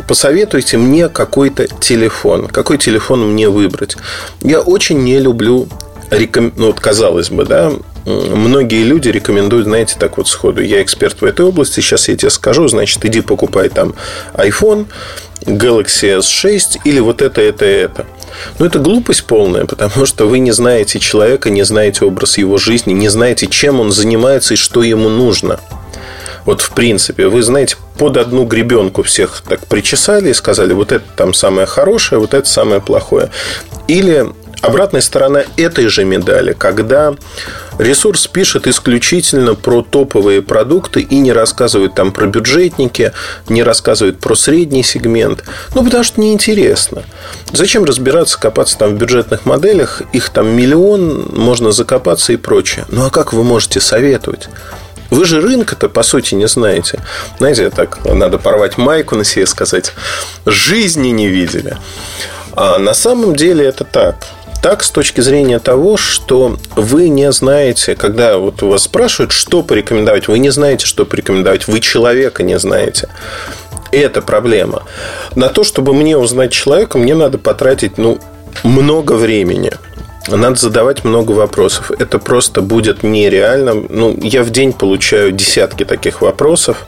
посоветуйте 0.07 0.77
мне 0.77 1.09
какой-то 1.09 1.67
телефон. 1.67 2.47
Какой 2.47 2.77
телефон 2.77 3.33
мне 3.33 3.49
выбрать? 3.49 3.97
Я 4.41 4.61
очень 4.61 4.99
не 4.99 5.19
люблю 5.19 5.67
реком... 6.09 6.53
ну, 6.55 6.67
вот 6.67 6.79
казалось 6.79 7.29
бы, 7.29 7.45
да, 7.45 7.71
многие 8.05 8.83
люди 8.83 9.09
рекомендуют, 9.09 9.65
знаете, 9.65 9.95
так 9.99 10.17
вот 10.17 10.27
сходу, 10.27 10.61
я 10.61 10.81
эксперт 10.81 11.21
в 11.21 11.25
этой 11.25 11.45
области, 11.45 11.79
сейчас 11.81 12.07
я 12.07 12.15
тебе 12.15 12.29
скажу, 12.29 12.67
значит, 12.67 13.03
иди 13.05 13.21
покупай 13.21 13.69
там 13.69 13.93
iPhone, 14.33 14.87
Galaxy 15.45 16.19
S6 16.19 16.81
или 16.83 16.99
вот 16.99 17.21
это, 17.21 17.41
это, 17.41 17.65
это. 17.65 18.05
Ну, 18.57 18.65
это 18.65 18.79
глупость 18.79 19.25
полная, 19.25 19.65
потому 19.65 20.05
что 20.05 20.27
вы 20.27 20.39
не 20.39 20.51
знаете 20.51 20.99
человека, 20.99 21.49
не 21.49 21.63
знаете 21.63 22.05
образ 22.05 22.37
его 22.37 22.57
жизни, 22.57 22.93
не 22.93 23.09
знаете, 23.09 23.47
чем 23.47 23.79
он 23.79 23.91
занимается 23.91 24.53
и 24.53 24.57
что 24.57 24.83
ему 24.83 25.09
нужно. 25.09 25.59
Вот 26.45 26.61
в 26.61 26.71
принципе, 26.71 27.27
вы 27.27 27.43
знаете, 27.43 27.75
под 27.97 28.17
одну 28.17 28.45
гребенку 28.45 29.03
всех 29.03 29.43
так 29.47 29.67
причесали 29.67 30.29
и 30.29 30.33
сказали, 30.33 30.73
вот 30.73 30.91
это 30.91 31.05
там 31.15 31.33
самое 31.33 31.67
хорошее, 31.67 32.19
вот 32.19 32.33
это 32.33 32.47
самое 32.47 32.81
плохое. 32.81 33.29
Или 33.87 34.25
обратная 34.61 35.01
сторона 35.01 35.43
этой 35.57 35.87
же 35.87 36.03
медали, 36.05 36.53
когда 36.53 37.13
ресурс 37.77 38.27
пишет 38.27 38.67
исключительно 38.67 39.55
про 39.55 39.81
топовые 39.81 40.41
продукты 40.41 41.01
и 41.01 41.19
не 41.19 41.31
рассказывает 41.31 41.95
там 41.95 42.11
про 42.11 42.27
бюджетники, 42.27 43.13
не 43.47 43.63
рассказывает 43.63 44.19
про 44.19 44.35
средний 44.35 44.83
сегмент. 44.83 45.43
Ну, 45.75 45.83
потому 45.83 46.03
что 46.03 46.21
неинтересно. 46.21 47.03
Зачем 47.51 47.85
разбираться, 47.85 48.39
копаться 48.39 48.77
там 48.77 48.95
в 48.95 48.97
бюджетных 48.97 49.45
моделях? 49.45 50.01
Их 50.13 50.29
там 50.29 50.49
миллион, 50.49 51.29
можно 51.33 51.71
закопаться 51.71 52.33
и 52.33 52.37
прочее. 52.37 52.85
Ну, 52.89 53.05
а 53.05 53.09
как 53.09 53.33
вы 53.33 53.43
можете 53.43 53.79
советовать? 53.79 54.49
Вы 55.09 55.25
же 55.25 55.41
рынка-то, 55.41 55.89
по 55.89 56.03
сути, 56.03 56.35
не 56.35 56.47
знаете. 56.47 56.99
Знаете, 57.39 57.69
так 57.71 58.05
надо 58.05 58.37
порвать 58.37 58.77
майку 58.77 59.15
на 59.15 59.23
себе 59.23 59.47
сказать. 59.47 59.93
Жизни 60.45 61.09
не 61.09 61.27
видели. 61.27 61.77
А 62.53 62.77
на 62.77 62.93
самом 62.93 63.35
деле 63.35 63.65
это 63.65 63.85
так 63.85 64.17
так 64.61 64.83
с 64.83 64.91
точки 64.91 65.21
зрения 65.21 65.59
того, 65.59 65.97
что 65.97 66.57
вы 66.75 67.09
не 67.09 67.31
знаете, 67.31 67.95
когда 67.95 68.37
вот 68.37 68.61
вас 68.61 68.83
спрашивают, 68.83 69.31
что 69.31 69.63
порекомендовать, 69.63 70.27
вы 70.27 70.39
не 70.39 70.49
знаете, 70.49 70.85
что 70.85 71.05
порекомендовать, 71.05 71.67
вы 71.67 71.79
человека 71.79 72.43
не 72.43 72.59
знаете. 72.59 73.09
Это 73.91 74.21
проблема. 74.21 74.83
На 75.35 75.49
то, 75.49 75.63
чтобы 75.63 75.93
мне 75.93 76.17
узнать 76.17 76.51
человека, 76.51 76.97
мне 76.97 77.15
надо 77.15 77.37
потратить 77.37 77.97
ну, 77.97 78.19
много 78.63 79.13
времени. 79.13 79.71
Надо 80.27 80.55
задавать 80.55 81.03
много 81.03 81.31
вопросов. 81.31 81.91
Это 81.97 82.19
просто 82.19 82.61
будет 82.61 83.01
нереально. 83.03 83.73
Ну, 83.73 84.15
я 84.21 84.43
в 84.43 84.51
день 84.51 84.73
получаю 84.73 85.31
десятки 85.31 85.85
таких 85.85 86.21
вопросов. 86.21 86.85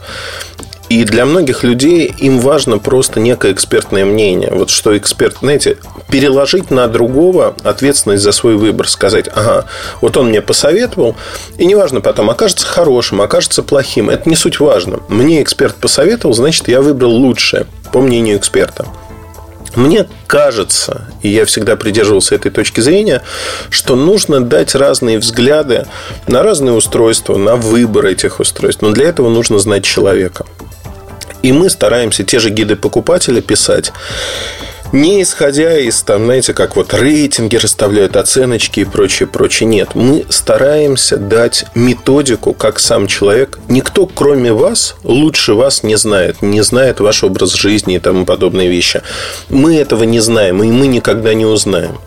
И 0.91 1.05
для 1.05 1.25
многих 1.25 1.63
людей 1.63 2.13
им 2.17 2.41
важно 2.41 2.77
просто 2.77 3.21
некое 3.21 3.53
экспертное 3.53 4.03
мнение. 4.03 4.49
Вот 4.51 4.69
что 4.69 4.97
эксперт, 4.97 5.37
знаете, 5.39 5.77
переложить 6.09 6.69
на 6.69 6.85
другого 6.89 7.55
ответственность 7.63 8.21
за 8.21 8.33
свой 8.33 8.57
выбор, 8.57 8.89
сказать, 8.89 9.29
ага, 9.33 9.67
вот 10.01 10.17
он 10.17 10.27
мне 10.27 10.41
посоветовал, 10.41 11.15
и 11.57 11.65
неважно 11.65 12.01
потом, 12.01 12.29
окажется 12.29 12.67
хорошим, 12.67 13.21
окажется 13.21 13.63
плохим, 13.63 14.09
это 14.09 14.27
не 14.27 14.35
суть 14.35 14.59
важно. 14.59 14.99
Мне 15.07 15.41
эксперт 15.41 15.77
посоветовал, 15.77 16.33
значит, 16.33 16.67
я 16.67 16.81
выбрал 16.81 17.11
лучшее, 17.11 17.67
по 17.93 18.01
мнению 18.01 18.35
эксперта. 18.35 18.85
Мне 19.77 20.09
кажется, 20.27 21.07
и 21.21 21.29
я 21.29 21.45
всегда 21.45 21.77
придерживался 21.77 22.35
этой 22.35 22.51
точки 22.51 22.81
зрения, 22.81 23.21
что 23.69 23.95
нужно 23.95 24.41
дать 24.41 24.75
разные 24.75 25.19
взгляды 25.19 25.85
на 26.27 26.43
разные 26.43 26.73
устройства, 26.73 27.37
на 27.37 27.55
выбор 27.55 28.07
этих 28.07 28.41
устройств. 28.41 28.81
Но 28.81 28.91
для 28.91 29.07
этого 29.07 29.29
нужно 29.29 29.57
знать 29.57 29.85
человека. 29.85 30.45
И 31.41 31.51
мы 31.51 31.69
стараемся 31.69 32.23
те 32.23 32.39
же 32.39 32.49
гиды 32.49 32.75
покупателя 32.75 33.41
писать 33.41 33.91
не 34.91 35.21
исходя 35.21 35.77
из, 35.77 36.01
там, 36.03 36.25
знаете, 36.25 36.53
как 36.53 36.75
вот 36.75 36.93
рейтинги 36.93 37.55
расставляют, 37.55 38.17
оценочки 38.17 38.81
и 38.81 38.85
прочее, 38.85 39.27
прочее. 39.27 39.67
Нет, 39.67 39.95
мы 39.95 40.25
стараемся 40.29 41.17
дать 41.17 41.65
методику, 41.75 42.53
как 42.53 42.79
сам 42.79 43.07
человек. 43.07 43.59
Никто, 43.69 44.05
кроме 44.05 44.51
вас, 44.53 44.95
лучше 45.03 45.53
вас 45.53 45.83
не 45.83 45.95
знает. 45.95 46.41
Не 46.41 46.61
знает 46.61 46.99
ваш 46.99 47.23
образ 47.23 47.53
жизни 47.53 47.95
и 47.95 47.99
тому 47.99 48.25
подобные 48.25 48.69
вещи. 48.69 49.01
Мы 49.49 49.77
этого 49.77 50.03
не 50.03 50.19
знаем, 50.19 50.61
и 50.63 50.67
мы 50.67 50.87
никогда 50.87 51.33
не 51.33 51.45
узнаем. 51.45 51.99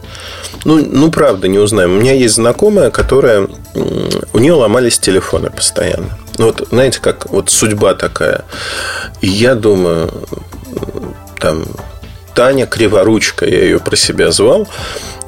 Ну, 0.65 0.85
ну, 0.85 1.11
правда, 1.11 1.49
не 1.49 1.59
узнаем. 1.59 1.97
У 1.97 2.01
меня 2.01 2.13
есть 2.13 2.35
знакомая, 2.35 2.91
которая... 2.91 3.49
У 4.33 4.39
нее 4.39 4.53
ломались 4.53 4.99
телефоны 4.99 5.51
постоянно. 5.51 6.19
Ну, 6.39 6.47
вот, 6.47 6.69
знаете, 6.71 7.01
как 7.01 7.31
вот 7.31 7.51
судьба 7.51 7.95
такая. 7.95 8.45
И 9.21 9.29
я 9.29 9.55
думаю, 9.55 10.13
там, 11.39 11.65
Таня 12.35 12.67
Криворучка, 12.67 13.47
я 13.47 13.63
ее 13.63 13.79
про 13.79 13.97
себя 13.97 14.33
звал. 14.33 14.67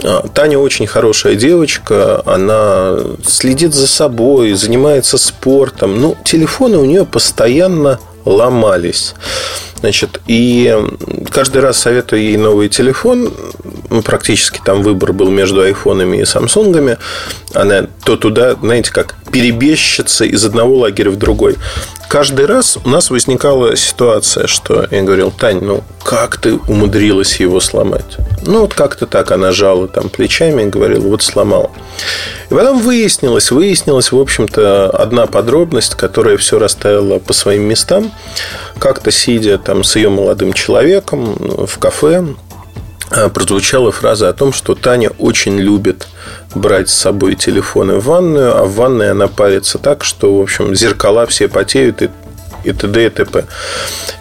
А, 0.03 0.27
Таня 0.29 0.59
очень 0.59 0.87
хорошая 0.87 1.37
девочка, 1.37 2.23
она 2.27 2.97
следит 3.25 3.75
за 3.75 3.87
собой, 3.87 4.53
занимается 4.55 5.17
спортом. 5.19 6.01
Ну, 6.01 6.17
телефоны 6.25 6.79
у 6.79 6.85
нее 6.85 7.05
постоянно 7.05 8.01
ломались. 8.27 9.15
Значит, 9.81 10.21
и 10.27 10.75
каждый 11.31 11.61
раз 11.63 11.79
советую 11.79 12.23
ей 12.23 12.37
новый 12.37 12.69
телефон. 12.69 13.33
Ну, 13.91 14.03
практически 14.03 14.61
там 14.65 14.83
выбор 14.83 15.13
был 15.13 15.31
между 15.31 15.61
айфонами 15.61 16.19
и 16.19 16.25
самсунгами. 16.25 16.99
Она 17.55 17.87
то 18.05 18.17
туда, 18.17 18.55
знаете, 18.55 18.91
как 18.91 19.15
перебежчица 19.31 20.25
из 20.25 20.45
одного 20.45 20.79
лагеря 20.79 21.11
в 21.11 21.17
другой. 21.17 21.57
Каждый 22.09 22.47
раз 22.47 22.79
у 22.85 22.89
нас 22.89 23.11
возникала 23.11 23.77
ситуация, 23.77 24.47
что 24.47 24.87
я 24.91 25.03
говорил, 25.03 25.33
Тань, 25.33 25.61
ну 25.61 25.83
как 26.05 26.37
ты 26.37 26.55
умудрилась 26.55 27.41
его 27.41 27.59
сломать? 27.59 28.17
Ну 28.43 28.61
вот 28.61 28.75
как-то 28.75 29.07
так 29.07 29.33
она 29.33 29.51
жала 29.51 29.89
там 29.89 30.09
плечами 30.09 30.63
и 30.63 30.67
говорила, 30.67 31.01
вот 31.01 31.23
сломал. 31.23 31.73
И 32.49 32.55
потом 32.55 32.81
выяснилось, 32.81 33.51
выяснилась, 33.51 34.13
в 34.13 34.19
общем-то, 34.19 34.91
одна 34.91 35.27
подробность, 35.27 35.97
которая 35.97 36.37
все 36.37 36.61
расставила 36.61 37.19
по 37.19 37.33
своим 37.33 37.63
местам. 37.65 38.13
Как-то 38.79 39.11
сидя 39.11 39.59
там 39.59 39.83
с 39.83 39.97
ее 39.97 40.09
молодым 40.09 40.53
человеком 40.53 41.35
в 41.67 41.79
кафе, 41.79 42.25
прозвучала 43.33 43.93
фраза 43.93 44.29
о 44.29 44.33
том, 44.33 44.53
что 44.53 44.75
Таня 44.75 45.11
очень 45.19 45.59
любит 45.59 46.09
брать 46.55 46.89
с 46.89 46.95
собой 46.95 47.35
телефоны 47.35 47.97
в 47.97 48.05
ванную, 48.05 48.57
а 48.57 48.65
в 48.65 48.75
ванной 48.75 49.11
она 49.11 49.29
парится 49.29 49.79
так, 49.79 50.05
что, 50.05 50.37
в 50.37 50.43
общем, 50.43 50.75
зеркала 50.75 51.27
все 51.27 51.49
потеют 51.49 52.03
и 52.03 52.11
и 52.65 52.73
т.д. 52.73 53.07
и 53.07 53.11
т.п. 53.11 53.45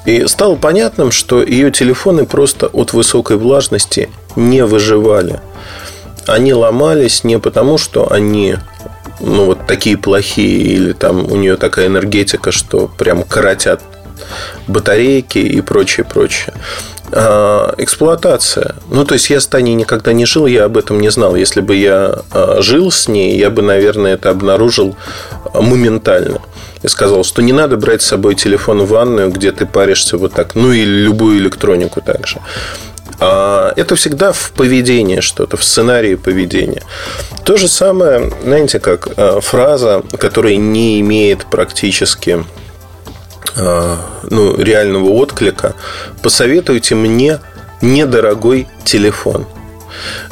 И 0.05 0.27
стало 0.27 0.55
понятным, 0.55 1.11
что 1.11 1.41
ее 1.41 1.71
телефоны 1.71 2.25
просто 2.25 2.67
от 2.67 2.93
высокой 2.93 3.37
влажности 3.37 4.09
не 4.35 4.63
выживали. 4.63 5.39
Они 6.27 6.53
ломались 6.53 7.23
не 7.23 7.39
потому, 7.39 7.77
что 7.77 8.11
они 8.11 8.57
ну, 9.19 9.45
вот 9.45 9.65
такие 9.67 9.97
плохие, 9.97 10.61
или 10.61 10.93
там 10.93 11.31
у 11.31 11.35
нее 11.35 11.57
такая 11.57 11.87
энергетика, 11.87 12.51
что 12.51 12.87
прям 12.87 13.23
коротят 13.23 13.81
батарейки 14.67 15.39
и 15.39 15.61
прочее, 15.61 16.05
прочее. 16.05 16.53
А, 17.11 17.73
эксплуатация. 17.77 18.75
Ну, 18.89 19.05
то 19.05 19.13
есть 19.13 19.29
я 19.29 19.39
с 19.39 19.47
Таней 19.47 19.73
никогда 19.73 20.13
не 20.13 20.25
жил, 20.25 20.45
я 20.47 20.65
об 20.65 20.77
этом 20.77 20.99
не 20.99 21.09
знал. 21.09 21.35
Если 21.35 21.61
бы 21.61 21.75
я 21.75 22.19
а, 22.31 22.61
жил 22.61 22.91
с 22.91 23.07
ней, 23.07 23.37
я 23.37 23.49
бы, 23.49 23.61
наверное, 23.61 24.15
это 24.15 24.29
обнаружил 24.29 24.95
моментально. 25.53 26.41
Я 26.81 26.89
сказал, 26.89 27.23
что 27.23 27.41
не 27.41 27.53
надо 27.53 27.77
брать 27.77 28.01
с 28.01 28.07
собой 28.07 28.35
телефон 28.35 28.83
в 28.83 28.89
ванную, 28.89 29.29
где 29.29 29.51
ты 29.51 29.65
паришься 29.65 30.17
вот 30.17 30.33
так. 30.33 30.55
Ну, 30.55 30.71
или 30.71 31.03
любую 31.03 31.37
электронику 31.37 32.01
также. 32.01 32.39
А 33.19 33.71
это 33.75 33.95
всегда 33.95 34.33
в 34.33 34.51
поведении 34.51 35.21
что-то, 35.21 35.57
в 35.57 35.63
сценарии 35.63 36.15
поведения. 36.15 36.83
То 37.45 37.55
же 37.55 37.67
самое, 37.67 38.31
знаете, 38.43 38.79
как 38.79 39.07
фраза, 39.41 40.03
которая 40.17 40.57
не 40.57 40.99
имеет 40.99 41.45
практически 41.45 42.43
ну, 43.55 44.57
реального 44.57 45.09
отклика, 45.11 45.75
посоветуйте 46.21 46.95
мне 46.95 47.39
недорогой 47.81 48.67
телефон. 48.83 49.45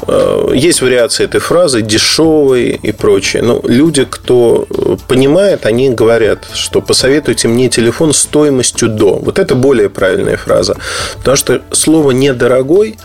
Э, 0.07 0.49
есть 0.53 0.81
вариации 0.81 1.25
этой 1.25 1.39
фразы, 1.39 1.81
дешевый 1.81 2.69
и 2.71 2.91
прочее. 2.91 3.43
Но 3.43 3.61
люди, 3.63 4.05
кто 4.05 4.67
понимает, 5.07 5.65
они 5.65 5.89
говорят, 5.89 6.45
что 6.53 6.81
посоветуйте 6.81 7.47
мне 7.47 7.69
телефон 7.69 8.13
стоимостью 8.13 8.89
до. 8.89 9.15
Вот 9.15 9.39
это 9.39 9.55
более 9.55 9.89
правильная 9.89 10.37
фраза. 10.37 10.75
Потому 11.17 11.37
что 11.37 11.61
слово 11.71 12.11
недорогой 12.11 12.97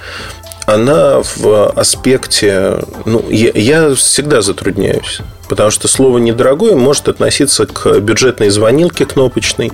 она 0.66 1.22
в 1.22 1.70
аспекте... 1.70 2.80
Ну, 3.06 3.25
я, 3.30 3.50
я 3.54 3.94
всегда 3.94 4.42
затрудняюсь. 4.42 5.20
Потому 5.49 5.71
что 5.71 5.88
слово 5.88 6.19
недорогое 6.19 6.75
может 6.75 7.09
относиться 7.09 7.67
к 7.67 8.00
бюджетной 8.00 8.50
звонилке 8.50 9.05
кнопочной. 9.05 9.73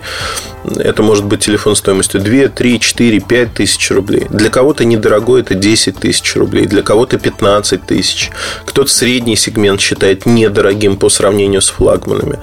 Это 0.77 1.03
может 1.03 1.25
быть 1.25 1.41
телефон 1.41 1.77
стоимостью 1.77 2.21
2, 2.21 2.49
3, 2.49 2.81
4, 2.81 3.21
5 3.21 3.55
тысяч 3.55 3.91
рублей. 3.91 4.27
Для 4.31 4.51
кого-то 4.51 4.85
недорогой 4.85 5.43
это 5.43 5.55
10 5.55 5.99
тысяч 5.99 6.37
рублей, 6.37 6.67
для 6.67 6.83
кого-то 6.83 7.19
15 7.19 7.87
тысяч. 7.87 8.31
Кто-то 8.65 8.91
средний 8.91 9.37
сегмент 9.37 9.81
считает 9.81 10.27
недорогим 10.27 10.97
по 10.97 11.09
сравнению 11.09 11.61
с 11.61 11.69
флагманами. 11.69 12.39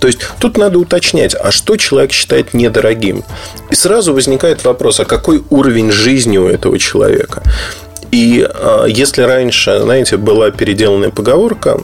То 0.00 0.08
есть 0.08 0.20
тут 0.40 0.58
надо 0.58 0.78
уточнять, 0.78 1.34
а 1.34 1.52
что 1.52 1.76
человек 1.76 2.12
считает 2.12 2.54
недорогим? 2.54 3.24
И 3.70 3.74
сразу 3.74 4.12
возникает 4.12 4.64
вопрос, 4.64 5.00
а 5.00 5.04
какой 5.04 5.42
уровень 5.48 5.92
жизни 5.92 6.38
у 6.38 6.48
этого 6.48 6.78
человека? 6.78 7.42
И 8.12 8.46
а, 8.46 8.84
если 8.84 9.22
раньше, 9.22 9.80
знаете, 9.80 10.18
была 10.18 10.50
переделанная 10.50 11.08
поговорка, 11.08 11.80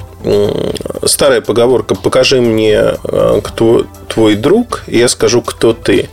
старая 1.05 1.41
поговорка 1.41 1.95
«покажи 1.95 2.41
мне, 2.41 2.79
а, 2.79 3.41
кто 3.43 3.87
твой 4.09 4.37
друг, 4.37 4.85
и 4.87 4.99
я 4.99 5.09
скажу, 5.09 5.41
кто 5.41 5.73
ты», 5.73 6.11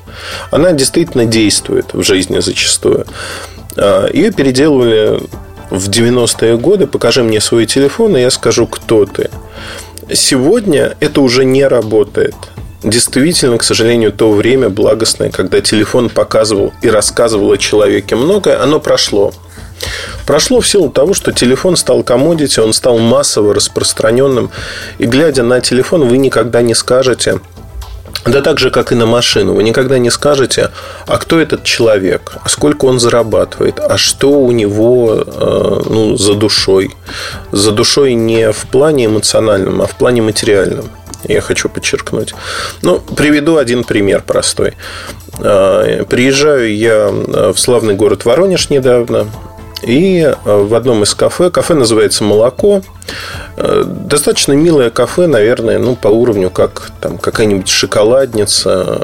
она 0.52 0.72
действительно 0.72 1.26
действует 1.26 1.94
в 1.94 2.02
жизни 2.02 2.40
зачастую. 2.40 3.06
А, 3.76 4.10
Ее 4.10 4.32
переделывали 4.32 5.20
в 5.70 5.90
90-е 5.90 6.58
годы 6.58 6.88
«покажи 6.88 7.22
мне 7.22 7.42
свой 7.42 7.66
телефон, 7.66 8.16
и 8.16 8.22
я 8.22 8.32
скажу, 8.32 8.68
кто 8.68 9.06
ты». 9.06 9.30
Сегодня 10.14 10.96
это 11.02 11.20
уже 11.20 11.44
не 11.44 11.68
работает. 11.68 12.36
Действительно, 12.84 13.58
к 13.58 13.64
сожалению, 13.64 14.14
то 14.14 14.32
время 14.32 14.70
благостное, 14.70 15.30
когда 15.30 15.60
телефон 15.60 16.10
показывал 16.10 16.72
и 16.82 16.90
рассказывал 16.90 17.52
о 17.52 17.58
человеке 17.58 18.16
многое, 18.16 18.62
оно 18.62 18.80
прошло. 18.80 19.34
Прошло 20.26 20.62
в 20.62 20.68
силу 20.68 20.90
того, 20.90 21.14
что 21.14 21.32
телефон 21.32 21.76
стал 21.76 22.04
комодити, 22.04 22.60
он 22.60 22.74
стал 22.74 22.98
массово 22.98 23.54
распространенным. 23.54 24.50
И 24.98 25.06
глядя 25.06 25.44
на 25.44 25.62
телефон, 25.62 26.08
вы 26.08 26.18
никогда 26.18 26.62
не 26.62 26.74
скажете, 26.74 27.40
да 28.26 28.42
так 28.42 28.60
же, 28.60 28.72
как 28.72 28.92
и 28.92 28.96
на 28.96 29.06
машину. 29.06 29.54
Вы 29.54 29.64
никогда 29.64 30.00
не 30.00 30.10
скажете, 30.10 30.72
а 31.06 31.18
кто 31.18 31.40
этот 31.40 31.64
человек, 31.64 32.38
а 32.44 32.50
сколько 32.50 32.86
он 32.86 33.00
зарабатывает, 33.00 33.80
а 33.80 33.98
что 33.98 34.32
у 34.32 34.52
него 34.52 35.24
э, 35.26 35.82
ну, 35.88 36.18
за 36.18 36.34
душой. 36.34 36.96
За 37.52 37.72
душой 37.72 38.16
не 38.16 38.52
в 38.52 38.66
плане 38.66 39.06
эмоциональном, 39.06 39.82
а 39.82 39.86
в 39.86 39.96
плане 39.96 40.24
материальном. 40.24 40.86
Я 41.24 41.42
хочу 41.42 41.70
подчеркнуть. 41.70 42.34
Ну, 42.82 43.00
приведу 43.00 43.58
один 43.58 43.84
пример 43.84 44.24
простой. 44.26 44.74
Э, 45.40 46.04
приезжаю 46.10 46.76
я 46.76 47.10
в 47.10 47.58
славный 47.58 47.94
город 47.94 48.26
Воронеж 48.26 48.72
недавно. 48.72 49.28
И 49.82 50.22
э, 50.22 50.34
в 50.46 50.74
одном 50.74 51.04
из 51.04 51.14
кафе, 51.14 51.50
кафе 51.50 51.74
называется 51.74 52.24
«Молоко», 52.24 52.82
э, 53.58 53.84
достаточно 53.86 54.54
милое 54.54 54.90
кафе, 54.90 55.28
наверное, 55.28 55.78
ну, 55.80 55.96
по 55.96 56.08
уровню, 56.08 56.50
как 56.50 56.92
там 57.02 57.18
какая-нибудь 57.18 57.68
шоколадница. 57.68 59.02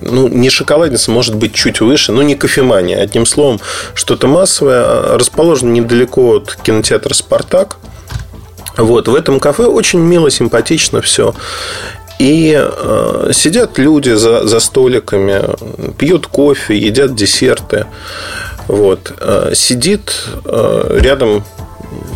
Ну, 0.00 0.28
не 0.28 0.50
шоколадница, 0.50 1.10
может 1.10 1.36
быть, 1.36 1.54
чуть 1.54 1.80
выше, 1.80 2.12
но 2.12 2.22
не 2.22 2.34
кофемания. 2.34 3.00
Одним 3.00 3.26
словом, 3.26 3.60
что-то 3.94 4.26
массовое. 4.26 4.82
А, 4.84 5.18
расположено 5.18 5.70
недалеко 5.70 6.36
от 6.36 6.56
кинотеатра 6.56 7.14
«Спартак». 7.14 7.76
Вот, 8.76 9.08
в 9.08 9.14
этом 9.14 9.40
кафе 9.40 9.64
очень 9.64 9.98
мило, 9.98 10.30
симпатично 10.30 11.02
все. 11.02 11.34
И 12.20 12.54
э, 12.54 13.30
сидят 13.32 13.78
люди 13.78 14.10
за, 14.10 14.46
за 14.46 14.60
столиками, 14.60 15.42
пьют 15.96 16.26
кофе, 16.26 16.76
едят 16.76 17.14
десерты. 17.14 17.86
Вот. 18.68 19.12
Э, 19.20 19.52
сидит 19.54 20.12
э, 20.44 20.98
рядом 21.00 21.44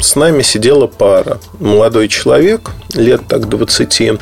с 0.00 0.16
нами 0.16 0.42
сидела 0.42 0.86
пара. 0.86 1.40
Молодой 1.58 2.08
человек, 2.08 2.70
лет 2.94 3.22
так 3.26 3.48
20, 3.48 4.20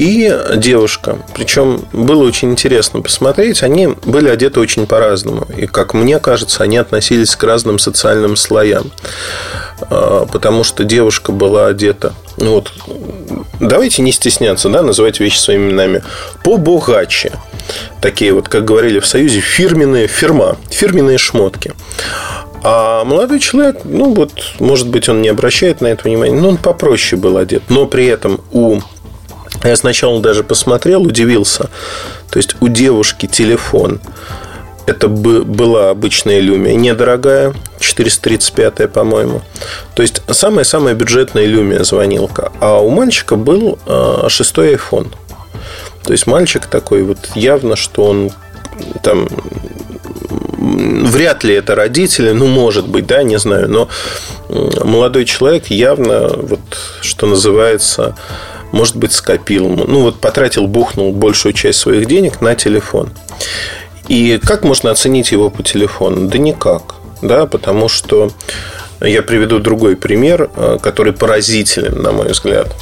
и 0.00 0.34
девушка. 0.56 1.18
Причем 1.34 1.82
было 1.92 2.24
очень 2.24 2.52
интересно 2.52 3.02
посмотреть. 3.02 3.62
Они 3.62 3.86
были 3.86 4.30
одеты 4.30 4.58
очень 4.58 4.86
по-разному. 4.86 5.46
И, 5.54 5.66
как 5.66 5.92
мне 5.92 6.18
кажется, 6.18 6.62
они 6.62 6.78
относились 6.78 7.36
к 7.36 7.44
разным 7.44 7.78
социальным 7.78 8.34
слоям. 8.34 8.90
Э, 9.90 10.24
потому 10.32 10.64
что 10.64 10.84
девушка 10.84 11.32
была 11.32 11.66
одета 11.66 12.14
ну 12.40 12.54
вот, 12.54 12.72
давайте 13.60 14.00
не 14.00 14.12
стесняться, 14.12 14.70
да, 14.70 14.82
называть 14.82 15.20
вещи 15.20 15.36
своими 15.36 15.70
именами, 15.70 16.02
побогаче. 16.42 17.32
Такие 18.00 18.32
вот, 18.32 18.48
как 18.48 18.64
говорили 18.64 18.98
в 18.98 19.06
Союзе, 19.06 19.40
фирменные, 19.40 20.06
фирма, 20.06 20.56
фирменные 20.70 21.18
шмотки. 21.18 21.74
А 22.62 23.04
молодой 23.04 23.40
человек, 23.40 23.80
ну 23.84 24.14
вот, 24.14 24.32
может 24.58 24.88
быть, 24.88 25.08
он 25.08 25.22
не 25.22 25.28
обращает 25.28 25.80
на 25.80 25.88
это 25.88 26.04
внимания, 26.04 26.34
но 26.34 26.48
он 26.48 26.56
попроще 26.56 27.20
был 27.20 27.36
одет. 27.36 27.62
Но 27.68 27.86
при 27.86 28.06
этом 28.06 28.40
у... 28.52 28.80
Я 29.62 29.76
сначала 29.76 30.20
даже 30.20 30.42
посмотрел, 30.42 31.02
удивился. 31.02 31.68
То 32.30 32.38
есть 32.38 32.56
у 32.60 32.68
девушки 32.68 33.26
телефон 33.26 34.00
это 34.86 35.08
была 35.08 35.90
обычная 35.90 36.40
Lumia, 36.40 36.74
недорогая, 36.74 37.54
435, 37.78 38.90
по-моему. 38.90 39.42
То 39.94 40.02
есть, 40.02 40.22
самая-самая 40.28 40.94
бюджетная 40.94 41.46
Lumia 41.46 41.84
звонилка. 41.84 42.50
А 42.60 42.80
у 42.80 42.90
мальчика 42.90 43.36
был 43.36 43.78
а, 43.86 44.26
шестой 44.28 44.74
iPhone. 44.74 45.12
То 46.02 46.12
есть, 46.12 46.26
мальчик 46.26 46.66
такой 46.66 47.04
вот 47.04 47.18
явно, 47.36 47.76
что 47.76 48.04
он 48.04 48.32
там 49.02 49.28
вряд 50.58 51.44
ли 51.44 51.54
это 51.54 51.74
родители, 51.74 52.32
ну, 52.32 52.46
может 52.46 52.86
быть, 52.88 53.06
да, 53.06 53.22
не 53.22 53.38
знаю, 53.38 53.68
но 53.68 53.88
молодой 54.84 55.24
человек 55.24 55.66
явно, 55.66 56.28
вот, 56.28 56.60
что 57.00 57.26
называется, 57.26 58.16
может 58.72 58.96
быть, 58.96 59.12
скопил, 59.12 59.68
ну, 59.68 60.02
вот 60.02 60.20
потратил, 60.20 60.66
бухнул 60.66 61.12
большую 61.12 61.52
часть 61.52 61.78
своих 61.78 62.06
денег 62.06 62.40
на 62.40 62.54
телефон. 62.54 63.10
И 64.08 64.40
как 64.42 64.64
можно 64.64 64.90
оценить 64.90 65.32
его 65.32 65.50
по 65.50 65.62
телефону? 65.62 66.28
Да 66.28 66.38
никак. 66.38 66.96
Да, 67.22 67.46
потому 67.46 67.88
что 67.88 68.30
я 69.00 69.22
приведу 69.22 69.58
другой 69.58 69.96
пример, 69.96 70.50
э, 70.54 70.78
который 70.82 71.12
поразителен, 71.12 72.02
на 72.02 72.12
мой 72.12 72.28
взгляд. 72.28 72.74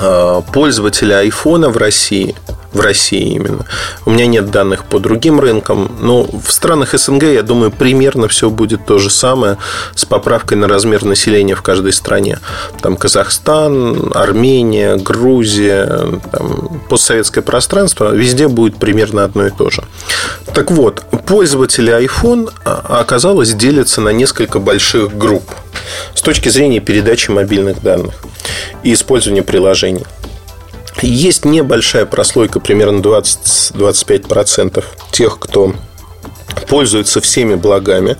Э, 0.00 0.42
пользователи 0.52 1.12
айфона 1.12 1.70
в 1.70 1.76
России 1.76 2.34
в 2.72 2.80
России 2.80 3.34
именно. 3.34 3.64
У 4.04 4.10
меня 4.10 4.26
нет 4.26 4.50
данных 4.50 4.84
по 4.84 4.98
другим 4.98 5.40
рынкам, 5.40 5.90
но 6.00 6.24
в 6.24 6.52
странах 6.52 6.98
СНГ, 6.98 7.24
я 7.24 7.42
думаю, 7.42 7.70
примерно 7.70 8.28
все 8.28 8.50
будет 8.50 8.84
то 8.86 8.98
же 8.98 9.10
самое 9.10 9.56
с 9.94 10.04
поправкой 10.04 10.58
на 10.58 10.68
размер 10.68 11.04
населения 11.04 11.54
в 11.54 11.62
каждой 11.62 11.92
стране. 11.92 12.38
Там 12.82 12.96
Казахстан, 12.96 14.12
Армения, 14.14 14.96
Грузия, 14.96 16.20
там, 16.30 16.82
постсоветское 16.88 17.42
пространство, 17.42 18.14
везде 18.14 18.48
будет 18.48 18.76
примерно 18.76 19.24
одно 19.24 19.46
и 19.46 19.50
то 19.50 19.70
же. 19.70 19.84
Так 20.54 20.70
вот, 20.70 21.02
пользователи 21.26 21.92
iPhone 22.04 22.52
а, 22.64 23.00
оказалось 23.00 23.54
делятся 23.54 24.00
на 24.00 24.10
несколько 24.10 24.58
больших 24.58 25.16
групп 25.16 25.44
с 26.14 26.20
точки 26.20 26.48
зрения 26.48 26.80
передачи 26.80 27.30
мобильных 27.30 27.82
данных 27.82 28.14
и 28.82 28.92
использования 28.92 29.42
приложений. 29.42 30.04
Есть 31.00 31.44
небольшая 31.44 32.06
прослойка, 32.06 32.60
примерно 32.60 33.00
20-25% 33.00 34.84
тех, 35.12 35.38
кто 35.38 35.74
пользуется 36.68 37.20
всеми 37.20 37.54
благами. 37.54 38.16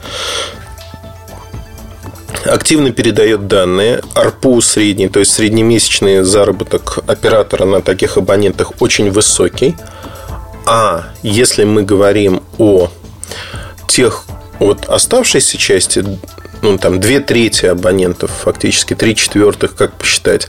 активно 2.45 2.93
передает 2.93 3.47
данные. 3.47 4.01
АРПУ 4.15 4.61
средний, 4.61 5.09
то 5.09 5.21
есть 5.21 5.33
среднемесячный 5.33 6.23
заработок 6.23 6.99
оператора 7.07 7.65
на 7.65 7.83
таких 7.83 8.17
абонентах 8.17 8.73
очень 8.81 9.11
высокий. 9.11 9.77
А 10.67 11.09
если 11.23 11.65
мы 11.65 11.83
говорим 11.83 12.43
о 12.59 12.91
тех 13.87 14.25
вот 14.59 14.87
оставшейся 14.87 15.57
части, 15.57 16.05
ну, 16.63 16.79
там, 16.79 17.01
две 17.01 17.21
трети 17.21 17.67
абонентов, 17.67 18.31
фактически 18.31 18.95
три 18.95 19.15
четвертых, 19.15 19.75
как 19.75 19.95
посчитать, 19.95 20.49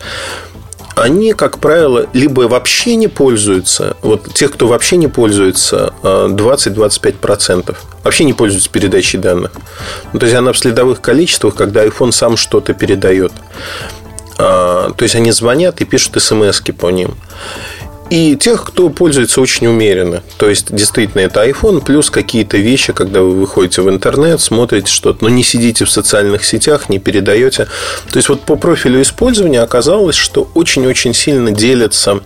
они, 1.02 1.34
как 1.34 1.60
правило, 1.60 2.08
либо 2.14 2.42
вообще 2.42 2.96
не 2.96 3.08
пользуются, 3.08 3.98
вот 4.02 4.34
тех, 4.34 4.52
кто 4.52 4.68
вообще 4.68 4.98
не 4.98 5.08
пользуется, 5.08 5.94
20-25%, 6.04 7.76
вообще 8.04 8.24
не 8.24 8.34
пользуются 8.34 8.70
передачей 8.70 9.18
данных. 9.18 9.52
Ну, 10.14 10.20
то 10.20 10.26
есть 10.26 10.36
она 10.36 10.54
в 10.54 10.58
следовых 10.58 11.02
количествах, 11.02 11.56
когда 11.56 11.86
iPhone 11.86 12.12
сам 12.12 12.38
что-то 12.38 12.74
передает. 12.74 13.32
А, 14.38 14.92
то 14.92 15.04
есть 15.04 15.16
они 15.16 15.32
звонят 15.32 15.82
и 15.82 15.86
пишут 15.86 16.22
смс 16.22 16.62
по 16.78 16.90
ним 16.90 17.18
и 18.10 18.36
тех, 18.36 18.64
кто 18.66 18.90
пользуется 18.90 19.42
очень 19.42 19.68
умеренно. 19.68 20.24
То 20.38 20.50
есть, 20.50 20.74
действительно, 20.74 21.22
это 21.22 21.48
iPhone 21.48 21.84
плюс 21.84 22.10
какие-то 22.10 22.58
вещи, 22.58 22.94
когда 22.94 23.22
вы 23.22 23.32
выходите 23.32 23.82
в 23.82 23.90
интернет, 23.90 24.42
смотрите 24.42 24.92
что-то, 24.92 25.24
но 25.24 25.30
не 25.30 25.44
сидите 25.44 25.86
в 25.86 25.92
социальных 25.92 26.44
сетях, 26.44 26.90
не 26.90 27.00
передаете. 27.00 27.68
То 28.12 28.18
есть, 28.18 28.30
вот 28.30 28.42
по 28.42 28.56
профилю 28.56 29.02
использования 29.02 29.62
оказалось, 29.62 30.16
что 30.16 30.50
очень-очень 30.56 31.14
сильно 31.14 31.52
делятся 31.52 32.22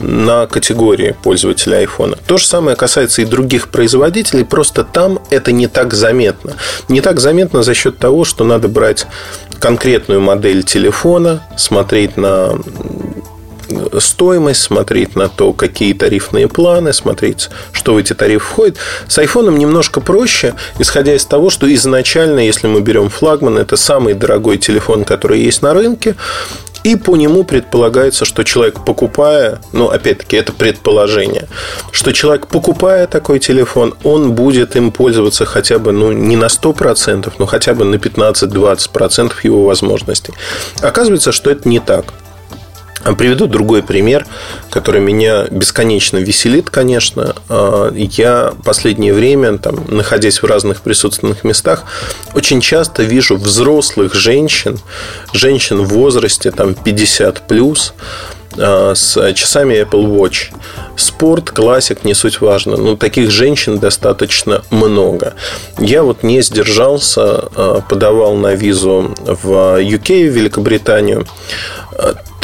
на 0.00 0.46
категории 0.46 1.14
пользователя 1.22 1.82
iPhone. 1.82 2.18
То 2.26 2.36
же 2.36 2.46
самое 2.46 2.76
касается 2.76 3.22
и 3.22 3.24
других 3.24 3.68
производителей, 3.68 4.44
просто 4.44 4.84
там 4.84 5.20
это 5.30 5.52
не 5.52 5.66
так 5.66 5.94
заметно. 5.94 6.54
Не 6.88 7.00
так 7.00 7.20
заметно 7.20 7.62
за 7.62 7.74
счет 7.74 7.98
того, 7.98 8.24
что 8.24 8.44
надо 8.44 8.68
брать 8.68 9.06
конкретную 9.60 10.20
модель 10.20 10.62
телефона, 10.62 11.46
смотреть 11.56 12.16
на 12.16 12.58
стоимость, 13.98 14.62
смотреть 14.62 15.16
на 15.16 15.28
то, 15.28 15.52
какие 15.52 15.92
тарифные 15.92 16.48
планы, 16.48 16.92
смотреть, 16.92 17.50
что 17.72 17.94
в 17.94 17.96
эти 17.98 18.12
тарифы 18.12 18.44
входит. 18.44 18.78
С 19.08 19.18
iPhone 19.18 19.56
немножко 19.56 20.00
проще, 20.00 20.54
исходя 20.78 21.14
из 21.14 21.24
того, 21.24 21.50
что 21.50 21.72
изначально, 21.74 22.40
если 22.40 22.66
мы 22.66 22.80
берем 22.80 23.08
флагман, 23.08 23.58
это 23.58 23.76
самый 23.76 24.14
дорогой 24.14 24.58
телефон, 24.58 25.04
который 25.04 25.40
есть 25.40 25.62
на 25.62 25.74
рынке, 25.74 26.14
и 26.84 26.96
по 26.96 27.16
нему 27.16 27.44
предполагается, 27.44 28.26
что 28.26 28.44
человек 28.44 28.84
покупая, 28.84 29.58
ну, 29.72 29.88
опять-таки, 29.88 30.36
это 30.36 30.52
предположение, 30.52 31.48
что 31.90 32.12
человек, 32.12 32.46
покупая 32.46 33.06
такой 33.06 33.38
телефон, 33.38 33.94
он 34.04 34.32
будет 34.32 34.76
им 34.76 34.92
пользоваться 34.92 35.46
хотя 35.46 35.78
бы, 35.78 35.92
ну, 35.92 36.12
не 36.12 36.36
на 36.36 36.46
100%, 36.46 37.32
но 37.38 37.46
хотя 37.46 37.72
бы 37.72 37.86
на 37.86 37.94
15-20% 37.96 39.32
его 39.44 39.64
возможностей. 39.64 40.34
Оказывается, 40.82 41.32
что 41.32 41.50
это 41.50 41.66
не 41.66 41.80
так. 41.80 42.12
Приведу 43.18 43.46
другой 43.46 43.82
пример, 43.82 44.26
который 44.70 45.00
меня 45.00 45.44
бесконечно 45.50 46.16
веселит, 46.18 46.70
конечно. 46.70 47.36
А, 47.48 47.92
я 47.94 48.54
последнее 48.64 49.12
время, 49.12 49.58
там, 49.58 49.84
находясь 49.88 50.42
в 50.42 50.46
разных 50.46 50.80
присутственных 50.80 51.44
местах, 51.44 51.84
очень 52.34 52.60
часто 52.60 53.02
вижу 53.02 53.36
взрослых 53.36 54.14
женщин, 54.14 54.78
женщин 55.32 55.82
в 55.82 55.88
возрасте 55.88 56.50
там, 56.50 56.74
50 56.74 57.46
плюс, 57.46 57.92
а, 58.56 58.94
с 58.94 59.32
часами 59.34 59.74
Apple 59.74 60.06
Watch. 60.06 60.54
Спорт, 60.96 61.50
классик, 61.50 62.04
не 62.04 62.14
суть 62.14 62.40
важно. 62.40 62.76
Но 62.76 62.96
таких 62.96 63.30
женщин 63.30 63.78
достаточно 63.78 64.62
много. 64.70 65.34
Я 65.78 66.02
вот 66.02 66.22
не 66.22 66.40
сдержался, 66.40 67.20
а, 67.22 67.82
подавал 67.86 68.34
на 68.36 68.54
визу 68.54 69.14
в 69.26 69.78
UK, 69.80 70.30
в 70.30 70.34
Великобританию. 70.34 71.26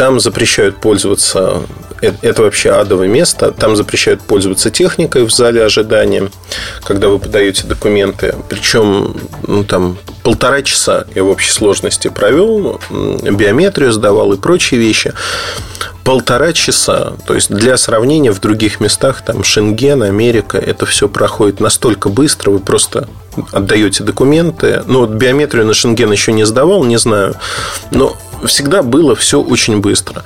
Там 0.00 0.18
запрещают 0.18 0.78
пользоваться 0.80 1.60
это 2.00 2.42
вообще 2.42 2.70
адовое 2.70 3.06
место. 3.06 3.52
Там 3.52 3.76
запрещают 3.76 4.22
пользоваться 4.22 4.70
техникой 4.70 5.24
в 5.24 5.30
зале 5.30 5.62
ожидания, 5.62 6.30
когда 6.84 7.08
вы 7.08 7.18
подаете 7.18 7.66
документы. 7.66 8.34
Причем 8.48 9.14
ну, 9.46 9.62
там 9.62 9.98
полтора 10.22 10.62
часа 10.62 11.04
я 11.14 11.22
в 11.22 11.28
общей 11.28 11.50
сложности 11.50 12.08
провел, 12.08 12.80
биометрию 12.90 13.92
сдавал 13.92 14.32
и 14.32 14.38
прочие 14.38 14.80
вещи. 14.80 15.12
Полтора 16.02 16.54
часа. 16.54 17.12
То 17.26 17.34
есть 17.34 17.50
для 17.50 17.76
сравнения 17.76 18.32
в 18.32 18.40
других 18.40 18.80
местах, 18.80 19.22
там 19.22 19.44
Шенген, 19.44 20.02
Америка, 20.02 20.56
это 20.56 20.86
все 20.86 21.10
проходит 21.10 21.60
настолько 21.60 22.08
быстро, 22.08 22.52
вы 22.52 22.60
просто 22.60 23.06
отдаете 23.52 24.02
документы. 24.02 24.82
Ну, 24.86 25.00
вот 25.00 25.10
биометрию 25.10 25.66
на 25.66 25.74
Шенген 25.74 26.10
еще 26.10 26.32
не 26.32 26.44
сдавал, 26.44 26.84
не 26.84 26.96
знаю. 26.96 27.34
Но 27.90 28.16
всегда 28.44 28.82
было 28.82 29.14
все 29.14 29.40
очень 29.40 29.80
быстро. 29.80 30.22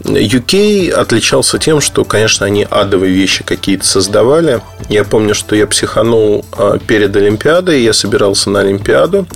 UK 0.00 0.90
отличался 0.90 1.58
тем, 1.58 1.80
что, 1.80 2.04
конечно, 2.04 2.46
они 2.46 2.66
адовые 2.68 3.12
вещи 3.12 3.44
какие-то 3.44 3.86
создавали. 3.86 4.60
Я 4.88 5.04
помню, 5.04 5.34
что 5.34 5.54
я 5.54 5.66
психанул 5.66 6.44
а, 6.52 6.78
перед 6.78 7.14
Олимпиадой, 7.14 7.82
я 7.82 7.92
собирался 7.92 8.50
на 8.50 8.60
Олимпиаду 8.60 9.26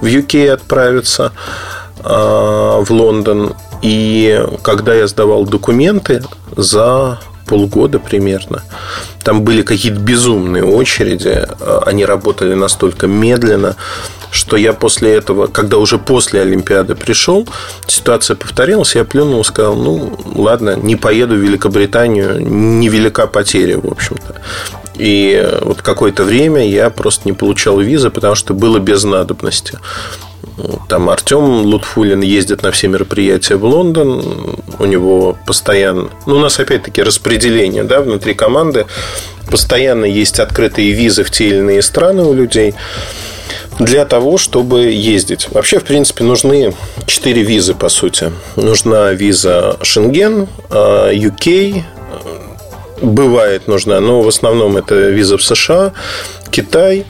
в 0.00 0.06
UK 0.06 0.50
отправиться 0.50 1.32
а, 2.00 2.80
в 2.80 2.90
Лондон. 2.90 3.54
И 3.82 4.44
когда 4.62 4.94
я 4.94 5.06
сдавал 5.06 5.44
документы 5.44 6.22
за 6.56 7.20
полгода 7.48 7.98
примерно. 7.98 8.62
Там 9.24 9.42
были 9.42 9.62
какие-то 9.62 9.98
безумные 9.98 10.64
очереди. 10.64 11.46
А, 11.60 11.82
они 11.86 12.04
работали 12.04 12.54
настолько 12.54 13.06
медленно 13.06 13.76
что 14.30 14.56
я 14.56 14.72
после 14.72 15.14
этого, 15.14 15.46
когда 15.46 15.78
уже 15.78 15.98
после 15.98 16.42
Олимпиады 16.42 16.94
пришел, 16.94 17.48
ситуация 17.86 18.36
повторилась, 18.36 18.94
я 18.94 19.04
плюнул 19.04 19.44
сказал, 19.44 19.74
ну, 19.74 20.18
ладно, 20.34 20.76
не 20.76 20.96
поеду 20.96 21.34
в 21.34 21.38
Великобританию, 21.38 22.40
невелика 22.40 23.26
потеря, 23.26 23.78
в 23.78 23.86
общем-то. 23.86 24.34
И 24.96 25.48
вот 25.62 25.80
какое-то 25.80 26.24
время 26.24 26.68
я 26.68 26.90
просто 26.90 27.22
не 27.26 27.32
получал 27.32 27.80
визы, 27.80 28.10
потому 28.10 28.34
что 28.34 28.52
было 28.52 28.78
без 28.78 29.04
надобности. 29.04 29.78
Там 30.88 31.08
Артем 31.10 31.62
Лутфулин 31.66 32.20
ездит 32.20 32.62
на 32.62 32.70
все 32.72 32.88
мероприятия 32.88 33.56
в 33.56 33.64
Лондон. 33.64 34.56
У 34.78 34.84
него 34.84 35.36
постоянно... 35.46 36.10
Ну, 36.26 36.36
у 36.36 36.38
нас 36.38 36.58
опять-таки 36.58 37.02
распределение 37.02 37.84
да, 37.84 38.00
внутри 38.00 38.34
команды. 38.34 38.86
Постоянно 39.50 40.04
есть 40.04 40.40
открытые 40.40 40.92
визы 40.92 41.24
в 41.24 41.30
те 41.30 41.48
или 41.48 41.56
иные 41.56 41.82
страны 41.82 42.24
у 42.24 42.32
людей 42.34 42.74
для 43.78 44.04
того, 44.04 44.38
чтобы 44.38 44.86
ездить. 44.86 45.48
Вообще, 45.50 45.78
в 45.78 45.84
принципе, 45.84 46.24
нужны 46.24 46.74
четыре 47.06 47.42
визы, 47.42 47.74
по 47.74 47.88
сути. 47.88 48.32
Нужна 48.56 49.12
виза 49.12 49.76
Шенген, 49.82 50.48
UK, 50.70 51.82
бывает 53.00 53.68
нужна, 53.68 54.00
но 54.00 54.22
в 54.22 54.28
основном 54.28 54.76
это 54.76 54.94
виза 54.96 55.38
в 55.38 55.42
США, 55.44 55.92
Китай, 56.50 57.06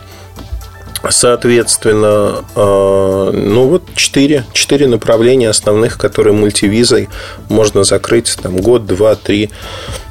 Соответственно, 1.08 2.44
а, 2.54 3.30
ну 3.32 3.68
вот 3.68 3.82
четыре, 3.94 4.44
четыре 4.52 4.86
направления 4.86 5.48
основных, 5.48 5.98
которые 5.98 6.34
мультивизой 6.34 7.08
можно 7.48 7.84
закрыть 7.84 8.36
там 8.42 8.56
год, 8.56 8.86
два, 8.86 9.14
три 9.14 9.50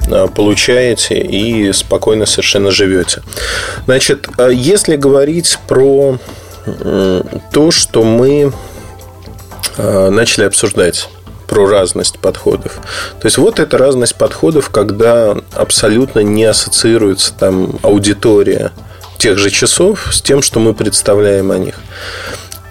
а, 0.10 0.28
получаете 0.28 1.20
и 1.20 1.72
спокойно 1.74 2.26
совершенно 2.26 2.72
живете. 2.72 3.22
Значит, 3.86 4.28
а 4.38 4.48
если 4.48 4.96
говорить 4.96 5.58
про 5.68 6.20
то, 7.54 7.72
что 7.72 8.04
мы 8.04 8.52
начали 9.78 10.44
обсуждать 10.44 11.08
про 11.48 11.66
разность 11.66 12.20
подходов. 12.20 12.80
То 13.22 13.26
есть 13.26 13.38
вот 13.38 13.60
эта 13.60 13.78
разность 13.78 14.16
подходов, 14.16 14.70
когда 14.70 15.38
абсолютно 15.54 16.20
не 16.20 16.44
ассоциируется 16.44 17.34
там 17.34 17.80
аудитория 17.82 18.72
тех 19.18 19.38
же 19.38 19.50
часов 19.50 20.10
с 20.12 20.22
тем, 20.22 20.42
что 20.42 20.60
мы 20.60 20.74
представляем 20.74 21.52
о 21.52 21.58
них. 21.58 21.76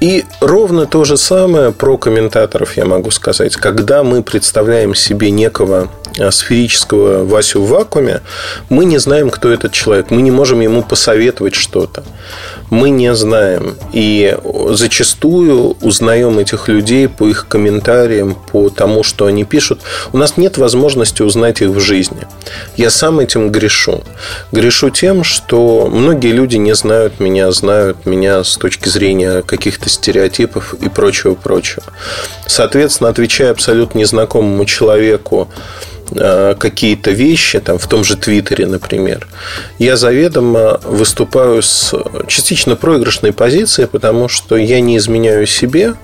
И 0.01 0.25
ровно 0.41 0.87
то 0.87 1.05
же 1.05 1.17
самое 1.17 1.73
про 1.73 1.97
комментаторов 1.97 2.77
я 2.77 2.85
могу 2.85 3.11
сказать. 3.11 3.57
Когда 3.57 4.03
мы 4.03 4.23
представляем 4.23 4.95
себе 4.95 5.31
некого 5.31 5.89
а, 6.19 6.31
сферического 6.31 7.25
Васю 7.25 7.63
в 7.63 7.69
вакууме, 7.69 8.21
мы 8.69 8.85
не 8.85 8.99
знаем, 8.99 9.31
кто 9.31 9.51
этот 9.51 9.73
человек. 9.73 10.11
Мы 10.11 10.21
не 10.21 10.31
можем 10.31 10.61
ему 10.61 10.83
посоветовать 10.83 11.55
что-то 11.55 12.05
мы 12.71 12.91
не 12.91 13.15
знаем. 13.15 13.77
И 13.93 14.37
зачастую 14.71 15.77
узнаем 15.81 16.39
этих 16.39 16.69
людей 16.69 17.09
по 17.09 17.29
их 17.29 17.47
комментариям, 17.49 18.35
по 18.35 18.69
тому, 18.71 19.03
что 19.03 19.27
они 19.27 19.45
пишут. 19.45 19.81
У 20.13 20.19
нас 20.19 20.37
нет 20.37 20.59
возможности 20.59 21.23
узнать 21.23 21.63
их 21.63 21.71
в 21.71 21.81
жизни. 21.81 22.27
Я 22.77 22.91
сам 22.91 23.21
этим 23.21 23.51
грешу. 23.51 24.03
Грешу 24.53 24.91
тем, 24.91 25.25
что 25.25 25.89
многие 25.91 26.33
люди 26.33 26.57
не 26.57 26.75
знают 26.75 27.21
меня, 27.21 27.51
знают 27.53 28.07
меня 28.07 28.43
с 28.43 28.57
точки 28.57 28.89
зрения 28.89 29.43
каких-то 29.43 29.89
стереотипов 29.89 30.75
и 30.75 30.89
прочего-прочего. 30.89 31.85
Соответственно, 32.47 33.11
отвечая 33.11 33.51
абсолютно 33.51 33.99
незнакомому 33.99 34.65
человеку, 34.65 35.49
какие-то 36.11 37.11
вещи, 37.11 37.61
там, 37.61 37.79
в 37.79 37.87
том 37.87 38.05
же 38.05 38.17
Твиттере, 38.17 38.67
например, 38.67 39.27
я 39.79 39.97
заведомо 39.97 40.81
выступаю 40.85 41.63
с 41.63 41.95
частично 42.29 42.77
проигрышной 42.77 43.33
позиции, 43.33 43.87
потому 43.87 44.29
что 44.29 44.57
я 44.57 44.81
не 44.81 44.97
изменяю 44.99 45.47
себе, 45.47 45.95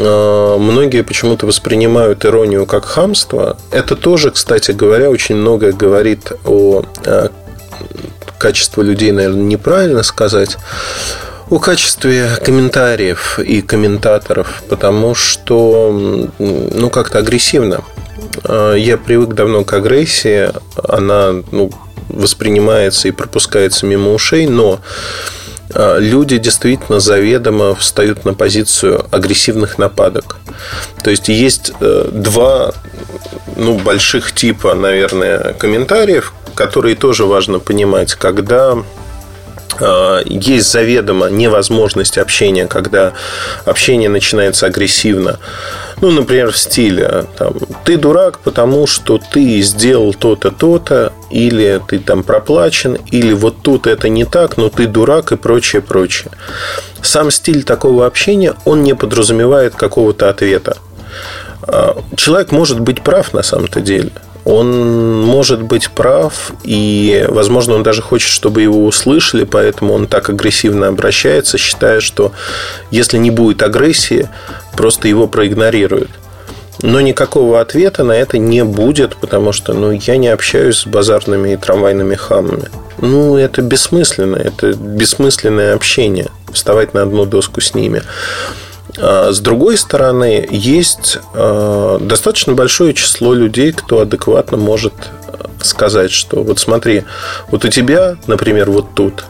э, 0.00 0.56
многие 0.58 1.02
почему-то 1.02 1.46
воспринимают 1.46 2.24
иронию 2.24 2.66
как 2.66 2.84
хамство. 2.84 3.56
Это 3.70 3.96
тоже, 3.96 4.30
кстати 4.30 4.70
говоря, 4.70 5.10
очень 5.10 5.36
многое 5.36 5.72
говорит 5.72 6.32
о 6.44 6.84
э, 7.04 7.28
качестве 8.38 8.82
людей, 8.82 9.12
наверное, 9.12 9.42
неправильно 9.42 10.02
сказать 10.02 10.56
о 11.48 11.58
качестве 11.58 12.28
комментариев 12.44 13.38
и 13.38 13.62
комментаторов, 13.62 14.64
потому 14.68 15.14
что, 15.14 16.28
ну, 16.38 16.90
как-то 16.90 17.18
агрессивно. 17.18 17.84
А, 18.48 18.74
я 18.74 18.96
привык 18.96 19.34
давно 19.34 19.64
к 19.64 19.72
агрессии, 19.72 20.50
она 20.88 21.42
ну, 21.50 21.70
воспринимается 22.08 23.08
и 23.08 23.10
пропускается 23.10 23.86
мимо 23.86 24.12
ушей, 24.12 24.46
но 24.46 24.80
а, 25.74 25.98
люди 25.98 26.38
действительно 26.38 27.00
заведомо 27.00 27.74
встают 27.74 28.24
на 28.24 28.34
позицию 28.34 29.04
агрессивных 29.10 29.78
нападок. 29.78 30.36
То 31.02 31.10
есть 31.10 31.28
есть 31.28 31.72
э, 31.80 32.08
два 32.10 32.72
ну, 33.56 33.78
больших 33.78 34.32
типа, 34.32 34.74
наверное, 34.74 35.54
комментариев, 35.54 36.32
которые 36.54 36.96
тоже 36.96 37.26
важно 37.26 37.58
понимать, 37.58 38.14
когда 38.14 38.76
есть 40.24 40.70
заведомо 40.70 41.26
невозможность 41.26 42.16
общения, 42.16 42.66
когда 42.66 43.12
общение 43.66 44.08
начинается 44.08 44.64
агрессивно. 44.64 45.38
Ну, 46.02 46.10
например, 46.10 46.52
в 46.52 46.58
стиле 46.58 47.24
там, 47.38 47.54
ты 47.84 47.96
дурак, 47.96 48.38
потому 48.40 48.86
что 48.86 49.18
ты 49.18 49.62
сделал 49.62 50.12
то-то, 50.12 50.50
то-то, 50.50 51.12
или 51.30 51.80
ты 51.88 51.98
там 51.98 52.22
проплачен, 52.22 52.98
или 53.10 53.32
вот 53.32 53.62
тут 53.62 53.86
это 53.86 54.08
не 54.08 54.24
так, 54.24 54.58
но 54.58 54.68
ты 54.68 54.86
дурак 54.86 55.32
и 55.32 55.36
прочее, 55.36 55.80
прочее. 55.80 56.30
Сам 57.00 57.30
стиль 57.30 57.62
такого 57.62 58.06
общения, 58.06 58.54
он 58.66 58.82
не 58.82 58.94
подразумевает 58.94 59.74
какого-то 59.74 60.28
ответа. 60.28 60.76
А, 61.62 61.96
человек 62.14 62.52
может 62.52 62.80
быть 62.80 63.02
прав 63.02 63.32
на 63.32 63.42
самом-то 63.42 63.80
деле 63.80 64.12
он 64.46 65.24
может 65.24 65.60
быть 65.60 65.90
прав, 65.90 66.52
и, 66.62 67.26
возможно, 67.28 67.74
он 67.74 67.82
даже 67.82 68.00
хочет, 68.00 68.30
чтобы 68.30 68.62
его 68.62 68.86
услышали, 68.86 69.42
поэтому 69.42 69.92
он 69.92 70.06
так 70.06 70.30
агрессивно 70.30 70.86
обращается, 70.86 71.58
считая, 71.58 71.98
что 71.98 72.30
если 72.92 73.18
не 73.18 73.32
будет 73.32 73.64
агрессии, 73.64 74.28
просто 74.76 75.08
его 75.08 75.26
проигнорируют. 75.26 76.10
Но 76.82 77.00
никакого 77.00 77.60
ответа 77.60 78.04
на 78.04 78.12
это 78.12 78.38
не 78.38 78.62
будет, 78.62 79.16
потому 79.16 79.52
что 79.52 79.72
ну, 79.72 79.92
я 79.92 80.16
не 80.18 80.28
общаюсь 80.28 80.80
с 80.80 80.86
базарными 80.86 81.54
и 81.54 81.56
трамвайными 81.56 82.14
хамами. 82.14 82.68
Ну, 82.98 83.36
это 83.36 83.62
бессмысленно, 83.62 84.36
это 84.36 84.72
бессмысленное 84.74 85.74
общение, 85.74 86.28
вставать 86.52 86.92
на 86.92 87.02
одну 87.02 87.24
доску 87.24 87.60
с 87.60 87.74
ними. 87.74 88.02
А 88.98 89.32
с 89.32 89.40
другой 89.40 89.78
стороны, 89.78 90.46
есть 90.50 91.18
а, 91.34 91.98
достаточно 91.98 92.52
большое 92.52 92.94
число 92.94 93.32
людей, 93.34 93.72
кто 93.72 94.00
адекватно 94.00 94.56
может 94.56 94.92
сказать, 95.62 96.10
что 96.10 96.42
вот 96.42 96.58
смотри, 96.58 97.04
вот 97.50 97.64
у 97.64 97.68
тебя, 97.68 98.16
например, 98.26 98.70
вот 98.70 98.94
тут 98.94 99.24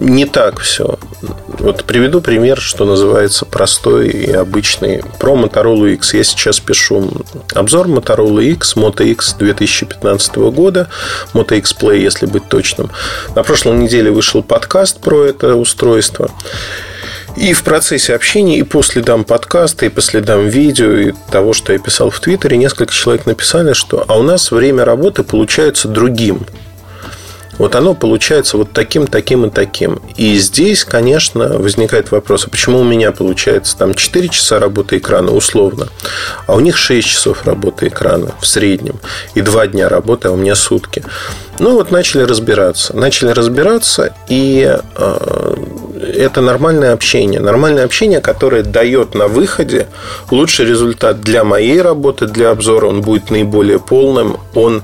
не 0.00 0.26
так 0.26 0.60
все. 0.60 0.98
Вот 1.58 1.84
приведу 1.84 2.20
пример, 2.20 2.58
что 2.58 2.84
называется 2.84 3.44
простой 3.44 4.08
и 4.08 4.32
обычный 4.32 5.02
про 5.18 5.34
Motorola 5.34 5.92
X. 5.94 6.14
Я 6.14 6.24
сейчас 6.24 6.60
пишу 6.60 7.10
обзор 7.54 7.88
Motorola 7.88 8.42
X, 8.42 8.76
Moto 8.76 9.04
X 9.04 9.34
2015 9.34 10.36
года, 10.36 10.88
Moto 11.34 11.56
X 11.56 11.74
Play, 11.78 11.98
если 11.98 12.26
быть 12.26 12.48
точным. 12.48 12.90
На 13.34 13.42
прошлой 13.42 13.76
неделе 13.76 14.10
вышел 14.10 14.42
подкаст 14.42 15.00
про 15.00 15.24
это 15.24 15.54
устройство. 15.54 16.30
И 17.36 17.52
в 17.52 17.62
процессе 17.62 18.14
общения, 18.14 18.58
и 18.58 18.62
по 18.62 18.82
следам 18.82 19.24
подкаста, 19.24 19.86
и 19.86 19.88
по 19.88 20.00
следам 20.00 20.48
видео, 20.48 20.92
и 20.92 21.12
того, 21.30 21.52
что 21.52 21.72
я 21.72 21.78
писал 21.78 22.10
в 22.10 22.18
Твиттере, 22.20 22.56
несколько 22.56 22.92
человек 22.92 23.26
написали, 23.26 23.72
что 23.72 24.04
а 24.08 24.18
у 24.18 24.22
нас 24.22 24.50
время 24.50 24.84
работы 24.84 25.22
получается 25.22 25.88
другим. 25.88 26.46
Вот 27.60 27.74
оно 27.74 27.92
получается 27.92 28.56
вот 28.56 28.72
таким, 28.72 29.06
таким 29.06 29.44
и 29.44 29.50
таким. 29.50 30.00
И 30.16 30.38
здесь, 30.38 30.82
конечно, 30.82 31.58
возникает 31.58 32.10
вопрос, 32.10 32.46
а 32.46 32.50
почему 32.50 32.80
у 32.80 32.84
меня 32.84 33.12
получается 33.12 33.76
там 33.76 33.92
4 33.92 34.30
часа 34.30 34.58
работы 34.58 34.96
экрана 34.96 35.32
условно, 35.32 35.88
а 36.46 36.54
у 36.54 36.60
них 36.60 36.78
6 36.78 37.06
часов 37.06 37.44
работы 37.44 37.88
экрана 37.88 38.34
в 38.40 38.46
среднем, 38.46 38.98
и 39.34 39.42
2 39.42 39.66
дня 39.66 39.90
работы, 39.90 40.28
а 40.28 40.30
у 40.30 40.36
меня 40.36 40.54
сутки. 40.54 41.04
Ну 41.58 41.74
вот 41.74 41.90
начали 41.90 42.22
разбираться. 42.22 42.96
Начали 42.96 43.28
разбираться, 43.28 44.14
и 44.26 44.78
э, 44.96 45.54
это 46.16 46.40
нормальное 46.40 46.94
общение. 46.94 47.40
Нормальное 47.40 47.84
общение, 47.84 48.22
которое 48.22 48.62
дает 48.62 49.14
на 49.14 49.28
выходе 49.28 49.88
лучший 50.30 50.64
результат 50.64 51.20
для 51.20 51.44
моей 51.44 51.82
работы, 51.82 52.26
для 52.26 52.52
обзора. 52.52 52.86
Он 52.86 53.02
будет 53.02 53.28
наиболее 53.28 53.78
полным. 53.78 54.38
Он 54.54 54.82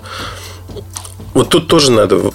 вот 1.36 1.50
тут 1.50 1.68
тоже 1.68 1.92
надо 1.92 2.32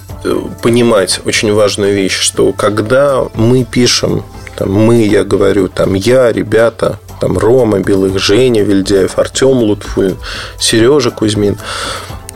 понимать 0.61 1.21
очень 1.25 1.53
важную 1.53 1.93
вещь, 1.93 2.17
что 2.19 2.53
когда 2.53 3.25
мы 3.35 3.63
пишем, 3.63 4.23
там, 4.55 4.71
мы, 4.71 5.03
я 5.03 5.23
говорю, 5.23 5.67
там, 5.67 5.93
я, 5.93 6.31
ребята, 6.31 6.99
там, 7.19 7.37
Рома 7.37 7.79
Белых, 7.79 8.19
Женя 8.19 8.63
Вильдяев, 8.63 9.17
Артем 9.17 9.57
Лутфулин, 9.57 10.17
Сережа 10.59 11.11
Кузьмин, 11.11 11.57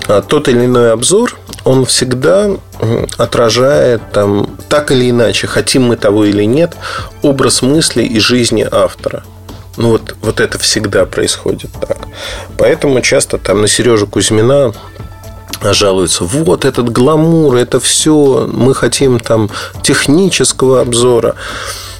а 0.08 0.22
тот 0.22 0.48
или 0.48 0.66
иной 0.66 0.92
обзор, 0.92 1.36
он 1.64 1.86
всегда 1.86 2.52
отражает 3.18 4.02
там, 4.12 4.58
так 4.70 4.92
или 4.92 5.10
иначе, 5.10 5.48
хотим 5.48 5.84
мы 5.84 5.98
того 5.98 6.26
или 6.26 6.44
нет, 6.44 6.76
образ 7.24 7.62
мысли 7.62 8.04
и 8.04 8.20
жизни 8.20 8.68
автора. 8.70 9.24
Ну 9.78 9.90
вот, 9.90 10.16
вот 10.22 10.40
это 10.40 10.58
всегда 10.58 11.06
происходит 11.06 11.72
так. 11.82 11.98
Поэтому 12.58 13.02
часто 13.02 13.38
там 13.38 13.62
на 13.62 13.68
Сережу 13.68 14.08
Кузьмина 14.08 14.74
жалуются, 15.62 16.24
вот 16.24 16.66
этот 16.66 16.90
гламур, 16.92 17.56
это 17.56 17.80
все, 17.80 18.48
мы 18.52 18.74
хотим 18.74 19.20
там 19.20 19.50
технического 19.82 20.82
обзора. 20.82 21.36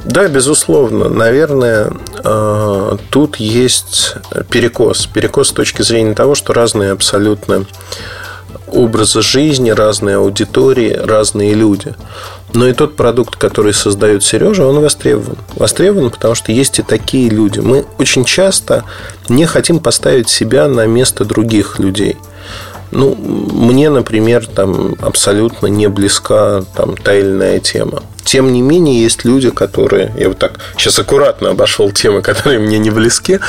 Да, 0.04 0.28
безусловно, 0.28 1.10
наверное, 1.10 1.92
э, 2.24 2.98
тут 3.10 3.38
есть 3.38 4.16
перекос. 4.52 5.08
Перекос 5.08 5.50
с 5.50 5.52
точки 5.52 5.82
зрения 5.82 6.14
того, 6.14 6.36
что 6.36 6.54
разные 6.54 6.92
абсолютно 6.92 7.66
образы 8.68 9.24
жизни, 9.24 9.72
разные 9.72 10.18
аудитории, 10.18 10.94
разные 10.94 11.56
люди. 11.56 11.96
Но 12.54 12.68
и 12.68 12.74
тот 12.74 12.96
продукт, 12.96 13.36
который 13.36 13.74
создает 13.74 14.24
Сережа, 14.24 14.68
он 14.68 14.80
востребован. 14.80 15.38
Востребован, 15.56 16.12
потому 16.12 16.36
что 16.36 16.52
есть 16.52 16.78
и 16.78 16.84
такие 16.84 17.30
люди. 17.30 17.60
Мы 17.60 17.86
очень 17.98 18.26
часто 18.26 18.84
не 19.28 19.46
хотим 19.46 19.80
поставить 19.80 20.30
себя 20.30 20.68
на 20.68 20.86
место 20.86 21.26
других 21.26 21.80
людей– 21.80 22.18
ну, 22.92 23.16
мне, 23.16 23.90
например, 23.90 24.48
там 24.48 24.96
абсолютно 25.02 25.68
не 25.68 25.88
близка 25.88 26.64
там, 26.76 26.96
та 26.98 27.14
или 27.16 27.30
иная 27.30 27.60
тема. 27.60 28.04
Тем 28.26 28.52
не 28.52 28.62
менее, 28.62 29.02
есть 29.02 29.24
люди, 29.24 29.50
которые... 29.52 30.12
Я 30.18 30.28
вот 30.30 30.40
так 30.40 30.60
сейчас 30.78 31.00
аккуратно 31.00 31.52
обошел 31.52 31.92
темы, 31.92 32.22
которые 32.22 32.60
мне 32.60 32.78
не 32.80 32.90
близки. 32.90 33.40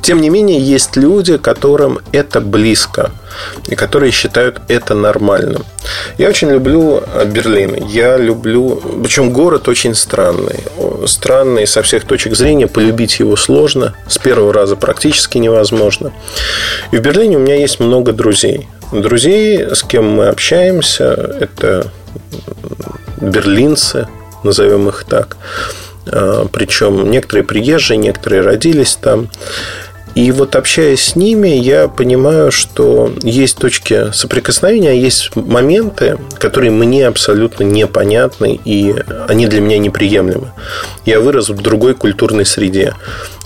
Тем 0.00 0.20
не 0.20 0.30
менее, 0.30 0.58
есть 0.58 0.96
люди, 0.96 1.36
которым 1.36 2.00
это 2.10 2.40
близко. 2.40 3.12
И 3.68 3.76
которые 3.76 4.10
считают 4.10 4.60
это 4.68 4.94
нормальным. 4.94 5.64
Я 6.18 6.28
очень 6.28 6.50
люблю 6.50 7.02
э, 7.14 7.24
Берлин. 7.26 7.74
Я 7.86 8.16
люблю... 8.16 8.82
Причем 9.02 9.32
город 9.32 9.68
очень 9.68 9.94
странный. 9.94 10.60
Странный 11.06 11.66
со 11.66 11.82
всех 11.82 12.04
точек 12.04 12.34
зрения. 12.34 12.66
Полюбить 12.66 13.20
его 13.20 13.36
сложно. 13.36 13.94
С 14.08 14.18
первого 14.18 14.52
раза 14.52 14.76
практически 14.76 15.38
невозможно. 15.38 16.12
И 16.90 16.96
в 16.96 17.00
Берлине 17.00 17.36
у 17.36 17.40
меня 17.40 17.54
есть 17.54 17.80
много 17.80 18.12
друзей 18.12 18.68
друзей, 18.92 19.74
с 19.74 19.82
кем 19.82 20.08
мы 20.10 20.28
общаемся, 20.28 21.14
это 21.40 21.90
берлинцы, 23.20 24.06
назовем 24.44 24.88
их 24.88 25.04
так. 25.04 25.36
А, 26.06 26.46
Причем 26.52 27.10
некоторые 27.10 27.44
приезжие, 27.44 27.96
некоторые 27.96 28.42
родились 28.42 28.96
там. 29.00 29.28
И 30.14 30.30
вот 30.30 30.56
общаясь 30.56 31.02
с 31.02 31.16
ними, 31.16 31.48
я 31.48 31.88
понимаю, 31.88 32.52
что 32.52 33.10
есть 33.22 33.56
точки 33.56 34.12
соприкосновения, 34.12 34.90
а 34.90 34.94
есть 34.94 35.34
моменты, 35.34 36.18
которые 36.38 36.70
мне 36.70 37.06
абсолютно 37.06 37.64
непонятны, 37.64 38.60
и 38.62 38.94
они 39.28 39.46
для 39.46 39.62
меня 39.62 39.78
неприемлемы. 39.78 40.52
Я 41.06 41.20
вырос 41.20 41.48
в 41.48 41.62
другой 41.62 41.94
культурной 41.94 42.44
среде. 42.44 42.94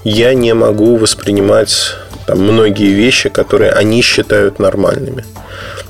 Я 0.02 0.34
не 0.34 0.54
могу 0.54 0.96
воспринимать 0.96 1.94
там, 2.26 2.40
многие 2.40 2.92
вещи, 2.92 3.28
которые 3.28 3.70
они 3.70 4.02
считают 4.02 4.58
нормальными. 4.58 5.24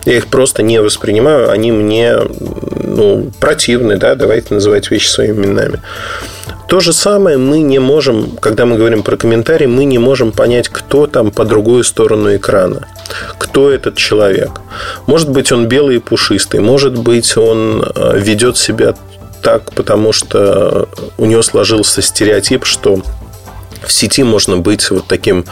Я 0.07 0.17
их 0.17 0.29
просто 0.29 0.63
не 0.63 0.81
воспринимаю, 0.81 1.51
они 1.51 1.73
мне 1.73 2.17
ну, 2.85 3.31
противны, 3.41 3.97
да, 3.97 4.15
давайте 4.15 4.55
называть 4.55 4.91
вещи 4.91 5.09
своими 5.09 5.45
именами. 5.45 5.83
То 6.69 6.81
же 6.81 6.93
самое 6.93 7.39
мы 7.39 7.61
не 7.61 7.81
можем, 7.81 8.37
когда 8.41 8.67
мы 8.67 8.77
говорим 8.77 9.03
про 9.03 9.17
комментарии, 9.17 9.67
мы 9.67 9.85
не 9.85 9.99
можем 9.99 10.31
понять, 10.31 10.69
кто 10.69 11.09
там 11.09 11.31
по 11.33 11.45
другую 11.45 11.83
сторону 11.83 12.35
экрана. 12.37 12.87
Кто 13.39 13.71
этот 13.71 13.97
человек. 13.97 14.61
Может 15.07 15.29
быть, 15.31 15.51
он 15.51 15.67
белый 15.67 15.97
и 15.97 16.01
пушистый. 16.01 16.61
Может 16.61 16.97
быть, 16.97 17.37
он 17.37 17.83
э, 17.83 18.19
ведет 18.19 18.57
себя 18.57 18.95
так, 19.43 19.73
потому 19.73 20.13
что 20.13 20.89
у 21.19 21.27
него 21.27 21.43
сложился 21.43 22.01
стереотип, 22.01 22.65
что 22.65 23.01
в 23.87 23.93
сети 23.93 24.23
можно 24.23 24.57
быть 24.59 24.91
вот 24.91 25.07
таким 25.07 25.45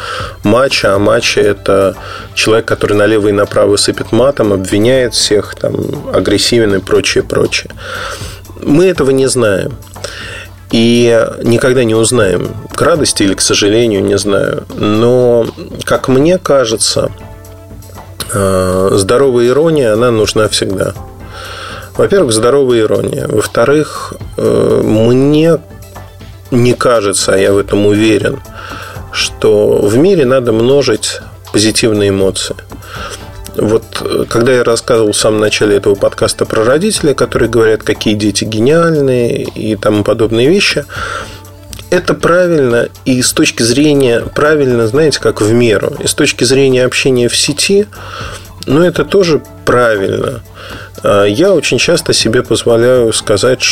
мачо, 0.42 0.94
а 0.94 0.98
мачо– 0.98 1.40
это 1.42 1.96
человек, 2.34 2.66
который 2.66 2.96
налево 2.96 3.28
и 3.28 3.32
направо 3.32 3.76
сыпет 3.76 4.12
матом, 4.12 4.52
обвиняет 4.52 5.14
всех, 5.14 5.54
там, 5.54 5.76
агрессивен 6.12 6.74
и 6.74 6.78
прочее, 6.78 7.24
прочее. 7.24 7.70
Мы 8.60 8.86
этого 8.86 9.10
не 9.10 9.26
знаем. 9.28 9.76
И 10.70 11.26
никогда 11.44 11.84
не 11.84 11.94
узнаем, 11.94 12.48
к 12.74 12.82
радости 12.82 13.22
или 13.22 13.34
к 13.34 13.40
сожалению, 13.40 14.02
не 14.02 14.18
знаю. 14.18 14.64
Но, 14.74 15.46
как 15.84 16.08
мне 16.08 16.38
кажется, 16.38 17.12
э, 18.32 18.90
здоровая 18.94 19.48
ирония, 19.48 19.92
она 19.92 20.10
нужна 20.10 20.48
всегда. 20.48 20.94
Во-первых, 21.96 22.32
здоровая 22.32 22.80
ирония. 22.80 23.28
Во-вторых, 23.28 24.14
э, 24.36 24.80
мне 24.82 25.58
не 26.54 26.74
кажется, 26.74 27.34
а 27.34 27.38
я 27.38 27.52
в 27.52 27.58
этом 27.58 27.86
уверен, 27.86 28.40
что 29.12 29.78
в 29.78 29.96
мире 29.96 30.24
надо 30.24 30.52
множить 30.52 31.20
позитивные 31.52 32.10
эмоции. 32.10 32.56
Вот 33.56 33.84
когда 34.28 34.52
я 34.52 34.64
рассказывал 34.64 35.12
в 35.12 35.16
самом 35.16 35.40
начале 35.40 35.76
этого 35.76 35.94
подкаста 35.94 36.44
про 36.44 36.64
родителей, 36.64 37.14
которые 37.14 37.48
говорят, 37.48 37.84
какие 37.84 38.14
дети 38.14 38.44
гениальные 38.44 39.44
и 39.44 39.76
тому 39.76 40.02
подобные 40.02 40.48
вещи, 40.48 40.84
это 41.90 42.14
правильно 42.14 42.88
и 43.04 43.22
с 43.22 43.32
точки 43.32 43.62
зрения, 43.62 44.22
правильно, 44.34 44.88
знаете, 44.88 45.20
как 45.20 45.40
в 45.40 45.52
меру, 45.52 45.94
и 46.02 46.08
с 46.08 46.14
точки 46.14 46.42
зрения 46.42 46.84
общения 46.84 47.28
в 47.28 47.36
сети, 47.36 47.86
ну, 48.66 48.82
это 48.82 49.04
тоже 49.04 49.40
правильно. 49.64 50.42
А, 51.04 51.24
я 51.24 51.52
очень 51.52 51.78
часто 51.78 52.12
себе 52.12 52.42
позволяю 52.42 53.12
сказать 53.12 53.62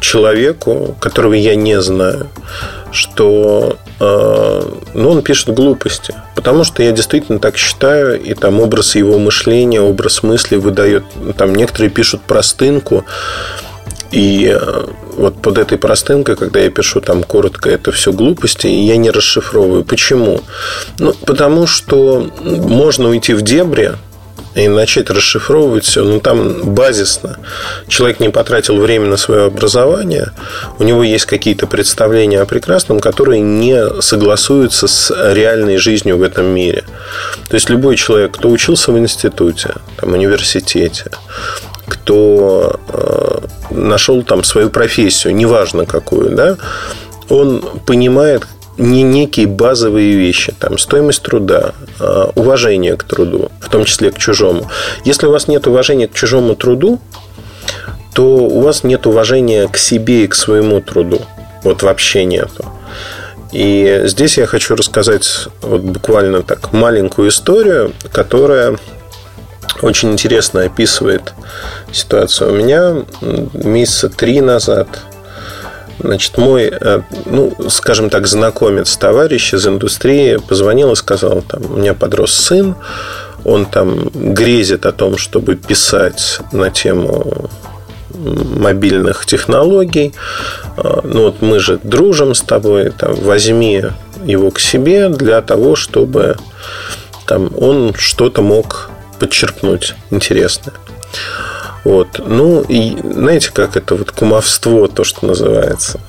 человеку, 0.00 0.96
которого 1.00 1.34
я 1.34 1.56
не 1.56 1.80
знаю, 1.80 2.28
что 2.92 3.76
а, 3.98 4.80
ну, 4.94 5.10
он 5.10 5.22
пишет 5.22 5.52
глупости. 5.54 6.14
Потому 6.34 6.64
что 6.64 6.82
я 6.82 6.92
действительно 6.92 7.40
так 7.40 7.56
считаю, 7.56 8.20
и 8.20 8.34
там 8.34 8.60
образ 8.60 8.94
его 8.94 9.18
мышления, 9.18 9.80
образ 9.80 10.22
мысли 10.22 10.56
выдает. 10.56 11.04
Там 11.36 11.54
некоторые 11.54 11.90
пишут 11.90 12.22
простынку, 12.22 13.04
и 14.12 14.48
а, 14.48 14.88
вот 15.16 15.42
под 15.42 15.58
этой 15.58 15.76
простынкой, 15.76 16.36
когда 16.36 16.60
я 16.60 16.70
пишу 16.70 17.00
там 17.00 17.24
коротко, 17.24 17.68
это 17.68 17.90
все 17.90 18.12
глупости, 18.12 18.68
я 18.68 18.96
не 18.96 19.10
расшифровываю. 19.10 19.84
Почему? 19.84 20.40
Ну, 20.98 21.14
потому 21.26 21.66
что 21.66 22.30
можно 22.44 23.08
уйти 23.08 23.34
в 23.34 23.42
дебри, 23.42 23.92
и 24.54 24.68
начать 24.68 25.10
расшифровывать 25.10 25.84
все, 25.84 26.04
ну 26.04 26.20
там 26.20 26.74
базисно. 26.74 27.38
Человек 27.88 28.20
не 28.20 28.30
потратил 28.30 28.76
время 28.78 29.06
на 29.06 29.16
свое 29.16 29.46
образование, 29.46 30.32
у 30.78 30.84
него 30.84 31.02
есть 31.04 31.26
какие-то 31.26 31.66
представления 31.66 32.40
о 32.40 32.46
прекрасном, 32.46 33.00
которые 33.00 33.40
не 33.40 34.00
согласуются 34.00 34.88
с 34.88 35.12
реальной 35.32 35.76
жизнью 35.76 36.18
в 36.18 36.22
этом 36.22 36.46
мире. 36.46 36.84
То 37.48 37.54
есть 37.54 37.70
любой 37.70 37.96
человек, 37.96 38.32
кто 38.32 38.50
учился 38.50 38.92
в 38.92 38.98
институте, 38.98 39.74
там, 39.96 40.12
университете, 40.12 41.10
кто 41.86 42.80
э, 42.88 43.38
нашел 43.70 44.22
там 44.22 44.44
свою 44.44 44.70
профессию, 44.70 45.34
неважно 45.34 45.86
какую, 45.86 46.30
да, 46.30 46.56
он 47.28 47.62
понимает, 47.86 48.46
не 48.80 49.02
некие 49.02 49.46
базовые 49.46 50.14
вещи, 50.16 50.54
там, 50.58 50.78
стоимость 50.78 51.22
труда, 51.22 51.74
а, 51.98 52.32
уважение 52.34 52.96
к 52.96 53.04
труду, 53.04 53.50
в 53.60 53.68
том 53.68 53.84
числе 53.84 54.10
к 54.10 54.18
чужому. 54.18 54.68
Если 55.04 55.26
у 55.26 55.30
вас 55.30 55.48
нет 55.48 55.66
уважения 55.66 56.08
к 56.08 56.14
чужому 56.14 56.56
труду, 56.56 56.98
то 58.14 58.24
у 58.24 58.60
вас 58.62 58.82
нет 58.82 59.06
уважения 59.06 59.68
к 59.68 59.76
себе 59.76 60.24
и 60.24 60.26
к 60.26 60.34
своему 60.34 60.80
труду. 60.80 61.20
Вот 61.62 61.82
вообще 61.82 62.24
нету. 62.24 62.64
И 63.52 64.02
здесь 64.04 64.38
я 64.38 64.46
хочу 64.46 64.76
рассказать 64.76 65.48
вот 65.60 65.82
буквально 65.82 66.42
так 66.42 66.72
маленькую 66.72 67.28
историю, 67.28 67.92
которая 68.12 68.78
очень 69.82 70.12
интересно 70.12 70.62
описывает 70.62 71.34
ситуацию. 71.92 72.52
У 72.52 72.56
меня 72.56 73.04
месяца 73.52 74.08
три 74.08 74.40
назад 74.40 74.88
Значит, 76.02 76.38
мой, 76.38 76.70
э, 76.70 77.02
ну, 77.26 77.54
скажем 77.68 78.10
так, 78.10 78.26
знакомец, 78.26 78.96
товарищ 78.96 79.54
из 79.54 79.66
индустрии 79.66 80.36
позвонил 80.36 80.92
и 80.92 80.96
сказал, 80.96 81.42
там, 81.42 81.62
у 81.72 81.76
меня 81.76 81.94
подрос 81.94 82.32
сын, 82.32 82.74
он 83.44 83.66
там 83.66 84.08
грезит 84.14 84.86
о 84.86 84.92
том, 84.92 85.18
чтобы 85.18 85.56
писать 85.56 86.40
на 86.52 86.70
тему 86.70 87.50
мобильных 88.14 89.26
технологий. 89.26 90.14
А, 90.76 91.00
ну 91.04 91.24
вот 91.24 91.42
мы 91.42 91.58
же 91.58 91.78
дружим 91.82 92.34
с 92.34 92.40
тобой, 92.40 92.90
там, 92.90 93.14
возьми 93.14 93.84
его 94.24 94.50
к 94.50 94.60
себе 94.60 95.08
для 95.08 95.40
того, 95.42 95.76
чтобы 95.76 96.36
там, 97.26 97.50
он 97.58 97.94
что-то 97.94 98.42
мог 98.42 98.90
подчеркнуть 99.18 99.94
интересное. 100.10 100.74
Вот. 101.84 102.20
Ну, 102.24 102.62
и 102.62 102.96
знаете, 103.02 103.50
как 103.52 103.76
это 103.76 103.94
вот 103.94 104.10
кумовство, 104.10 104.88
то, 104.88 105.04
что 105.04 105.26
называется. 105.26 106.00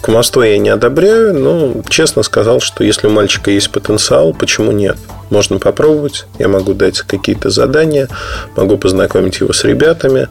Кумовство 0.00 0.42
я 0.42 0.58
не 0.58 0.68
одобряю, 0.68 1.34
но 1.34 1.82
честно 1.88 2.22
сказал, 2.22 2.60
что 2.60 2.84
если 2.84 3.08
у 3.08 3.10
мальчика 3.10 3.50
есть 3.50 3.72
потенциал, 3.72 4.32
почему 4.32 4.70
нет? 4.70 4.96
Можно 5.28 5.58
попробовать, 5.58 6.26
я 6.38 6.46
могу 6.46 6.72
дать 6.72 7.00
какие-то 7.00 7.50
задания, 7.50 8.08
могу 8.54 8.78
познакомить 8.78 9.40
его 9.40 9.52
с 9.52 9.64
ребятами, 9.64 10.28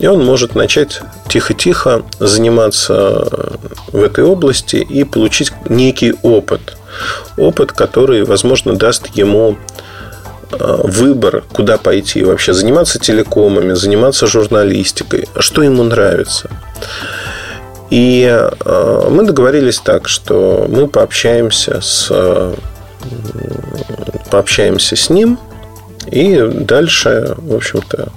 и 0.00 0.08
он 0.08 0.24
может 0.24 0.56
начать 0.56 1.00
тихо-тихо 1.28 2.02
заниматься 2.18 3.52
в 3.92 4.02
этой 4.02 4.24
области 4.24 4.76
и 4.76 5.04
получить 5.04 5.52
некий 5.68 6.14
опыт. 6.22 6.76
Опыт, 7.36 7.70
который, 7.70 8.24
возможно, 8.24 8.74
даст 8.74 9.06
ему 9.14 9.56
выбор, 10.58 11.44
куда 11.52 11.78
пойти 11.78 12.24
вообще, 12.24 12.52
заниматься 12.52 12.98
телекомами, 12.98 13.74
заниматься 13.74 14.26
журналистикой, 14.26 15.28
что 15.38 15.62
ему 15.62 15.82
нравится. 15.82 16.50
И 17.90 18.24
э, 18.24 19.08
мы 19.10 19.24
договорились 19.24 19.78
так, 19.78 20.08
что 20.08 20.66
мы 20.68 20.88
пообщаемся 20.88 21.80
с, 21.80 22.10
пообщаемся 24.30 24.96
с 24.96 25.10
ним, 25.10 25.38
и 26.06 26.40
дальше, 26.40 27.34
в 27.36 27.54
общем-то, 27.54 28.08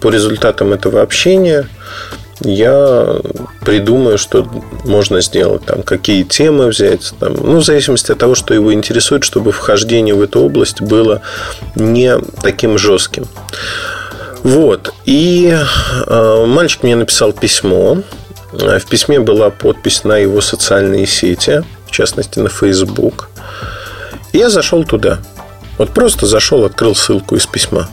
по 0.00 0.08
результатам 0.08 0.72
этого 0.72 1.02
общения 1.02 1.68
я 2.44 3.16
придумаю, 3.64 4.18
что 4.18 4.46
можно 4.84 5.20
сделать, 5.20 5.64
там, 5.64 5.82
какие 5.82 6.22
темы 6.22 6.68
взять, 6.68 7.12
там, 7.18 7.34
ну, 7.34 7.58
в 7.58 7.64
зависимости 7.64 8.12
от 8.12 8.18
того, 8.18 8.34
что 8.34 8.54
его 8.54 8.72
интересует, 8.72 9.24
чтобы 9.24 9.52
вхождение 9.52 10.14
в 10.14 10.22
эту 10.22 10.40
область 10.40 10.80
было 10.80 11.22
не 11.74 12.18
таким 12.42 12.78
жестким. 12.78 13.26
Вот. 14.42 14.92
И 15.04 15.56
э, 16.06 16.44
мальчик 16.46 16.82
мне 16.82 16.96
написал 16.96 17.32
письмо. 17.32 17.98
В 18.52 18.84
письме 18.86 19.20
была 19.20 19.50
подпись 19.50 20.04
на 20.04 20.18
его 20.18 20.40
социальные 20.40 21.06
сети, 21.06 21.64
в 21.86 21.90
частности, 21.90 22.38
на 22.38 22.48
Facebook. 22.48 23.30
И 24.32 24.38
я 24.38 24.50
зашел 24.50 24.84
туда. 24.84 25.20
Вот 25.78 25.90
просто 25.90 26.26
зашел, 26.26 26.64
открыл 26.64 26.94
ссылку 26.94 27.36
из 27.36 27.46
письма. 27.46 27.88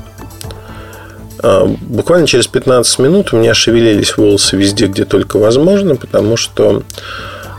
А, 1.41 1.65
буквально 1.65 2.27
через 2.27 2.47
15 2.47 2.99
минут 2.99 3.33
у 3.33 3.37
меня 3.37 3.53
шевелились 3.53 4.17
волосы 4.17 4.57
везде, 4.57 4.87
где 4.87 5.05
только 5.05 5.37
возможно, 5.37 5.95
потому 5.95 6.37
что 6.37 6.83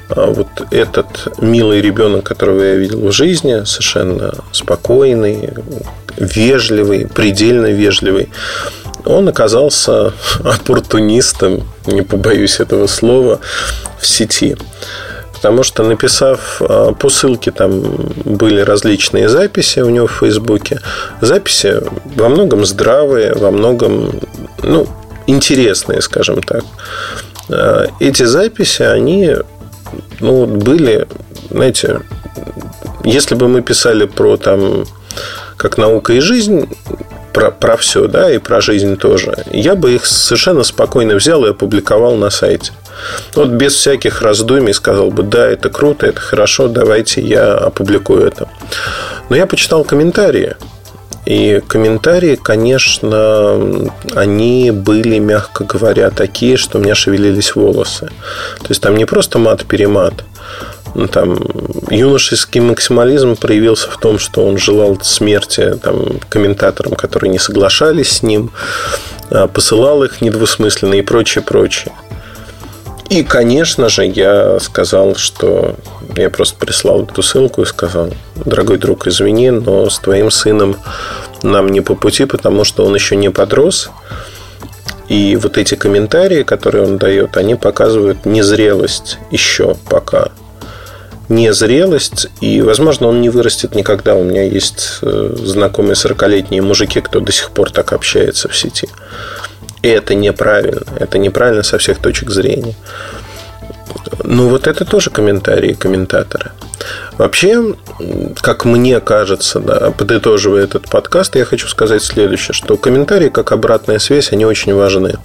а, 0.09 0.27
вот 0.27 0.49
этот 0.71 1.41
милый 1.41 1.81
ребенок, 1.81 2.25
которого 2.25 2.63
я 2.63 2.75
видел 2.75 3.09
в 3.09 3.13
жизни, 3.13 3.65
совершенно 3.65 4.35
спокойный, 4.53 5.51
вежливый, 6.17 7.07
предельно 7.07 7.67
вежливый, 7.67 8.29
он 9.05 9.29
оказался 9.29 10.13
оппортунистом, 10.45 11.63
не 11.87 12.03
побоюсь 12.03 12.61
этого 12.61 12.87
слова, 12.87 13.41
в 13.99 14.07
сети. 14.07 14.57
Потому 15.41 15.63
что 15.63 15.83
написав 15.83 16.61
а, 16.61 16.93
по 16.93 17.09
ссылке, 17.09 17.51
там 17.51 17.81
были 18.25 18.61
различные 18.61 19.29
записи 19.29 19.81
у 19.81 19.89
него 19.89 20.07
в 20.07 20.13
Фейсбуке. 20.21 20.81
Записи 21.23 21.83
во 22.17 22.29
многом 22.29 22.67
здравые, 22.67 23.33
во 23.35 23.51
многом 23.51 24.21
ну, 24.63 24.87
интересные, 25.27 26.03
скажем 26.03 26.43
так. 26.43 26.65
А, 27.49 27.87
эти 28.01 28.25
записи, 28.25 28.83
они 28.83 29.37
ну, 30.21 30.45
были, 30.47 31.09
знаете, 31.51 32.01
если 33.05 33.35
бы 33.35 33.49
мы 33.49 33.63
писали 33.63 34.05
про 34.05 34.37
там 34.37 34.85
как 35.57 35.79
наука 35.79 36.13
и 36.13 36.21
жизнь, 36.21 36.69
про, 37.33 37.51
про 37.51 37.77
все, 37.77 38.09
да, 38.09 38.31
и 38.31 38.39
про 38.39 38.61
жизнь 38.61 38.97
тоже, 38.97 39.35
я 39.53 39.75
бы 39.75 39.95
их 39.95 40.05
совершенно 40.05 40.65
спокойно 40.65 41.15
взял 41.15 41.45
и 41.47 41.51
опубликовал 41.51 42.17
на 42.17 42.29
сайте. 42.31 42.73
Вот 43.35 43.49
без 43.49 43.75
всяких 43.75 44.23
раздумий 44.23 44.75
сказал 44.75 45.11
бы, 45.11 45.23
да, 45.23 45.47
это 45.47 45.71
круто, 45.71 46.07
это 46.07 46.21
хорошо, 46.21 46.69
давайте 46.69 47.21
я 47.21 47.55
опубликую 47.55 48.27
это. 48.27 48.49
Но 49.29 49.37
я 49.37 49.47
почитал 49.47 49.85
комментарии, 49.85 50.57
и 51.27 51.63
комментарии, 51.69 52.37
конечно, 52.37 53.91
они 54.15 54.71
были, 54.71 55.19
мягко 55.19 55.65
говоря, 55.65 56.11
такие, 56.11 56.57
что 56.57 56.79
у 56.79 56.81
меня 56.81 56.95
шевелились 56.95 57.55
волосы. 57.55 58.11
То 58.59 58.67
есть 58.71 58.81
там 58.81 58.97
не 58.97 59.05
просто 59.05 59.39
мат-перемат, 59.39 60.25
ну, 60.95 61.07
там, 61.07 61.39
юношеский 61.91 62.61
максимализм 62.61 63.37
проявился 63.37 63.91
в 63.91 63.99
том, 63.99 64.19
что 64.19 64.45
он 64.45 64.59
желал 64.59 64.99
смерти 65.03 65.75
там, 65.83 66.19
комментаторам, 66.29 66.95
которые 66.95 67.31
не 67.31 67.39
соглашались 67.39 68.13
с 68.13 68.23
ним, 68.23 68.51
а, 69.31 69.47
посылал 69.47 70.03
их 70.03 70.21
недвусмысленно 70.21 70.95
и 70.95 71.03
прочее, 71.03 71.45
прочее. 71.45 71.93
И, 73.11 73.25
конечно 73.25 73.89
же, 73.89 74.07
я 74.07 74.61
сказал, 74.61 75.17
что 75.17 75.75
я 76.17 76.31
просто 76.31 76.57
прислал 76.57 77.03
эту 77.03 77.23
ссылку 77.25 77.63
и 77.63 77.67
сказал, 77.67 78.11
дорогой 78.37 78.79
друг, 78.79 79.09
извини, 79.09 79.51
но 79.51 79.91
с 79.91 79.99
твоим 79.99 80.31
сыном 80.31 80.77
нам 81.43 81.71
не 81.71 81.81
по 81.81 81.97
пути, 81.97 82.25
потому 82.25 82.63
что 82.63 82.87
он 82.87 82.95
еще 82.95 83.17
не 83.17 83.29
подрос. 83.29 83.91
И 85.09 85.35
вот 85.35 85.59
эти 85.59 85.75
комментарии, 85.75 86.45
которые 86.45 86.85
он 86.85 86.99
дает, 86.99 87.37
они 87.37 87.57
показывают 87.57 88.27
незрелость 88.27 89.19
еще 89.33 89.75
пока 89.89 90.31
незрелость, 91.29 92.29
и, 92.41 92.61
возможно, 92.61 93.07
он 93.07 93.21
не 93.21 93.29
вырастет 93.29 93.75
никогда. 93.75 94.15
У 94.15 94.25
меня 94.25 94.43
есть 94.43 94.99
э, 95.03 95.35
знакомые 95.37 95.95
40-летние 95.95 96.61
мужики, 96.61 97.01
кто 97.01 97.21
до 97.21 97.33
сих 97.33 97.51
пор 97.51 97.71
так 97.71 97.93
общается 97.93 98.49
в 98.49 98.57
сети. 98.57 98.89
И 99.83 99.89
это 99.89 100.15
неправильно. 100.15 100.83
Это 100.99 101.19
неправильно 101.19 101.63
со 101.63 101.79
всех 101.79 101.99
точек 101.99 102.31
зрения. 102.31 102.75
Ну, 104.25 104.49
вот 104.49 104.67
это 104.67 104.85
тоже 104.85 105.11
комментарии 105.11 105.73
комментатора. 105.73 106.53
Вообще, 107.19 107.75
как 108.41 108.65
мне 108.65 109.01
кажется, 109.01 109.61
да, 109.61 109.91
подытоживая 109.91 110.65
этот 110.65 110.89
подкаст, 110.89 111.37
я 111.37 111.45
хочу 111.45 111.69
сказать 111.69 112.03
следующее, 112.03 112.55
что 112.55 112.77
комментарии, 112.77 113.29
как 113.29 113.53
обратная 113.53 113.99
связь, 113.99 114.33
они 114.33 114.47
очень 114.47 114.75
важны 114.75 115.17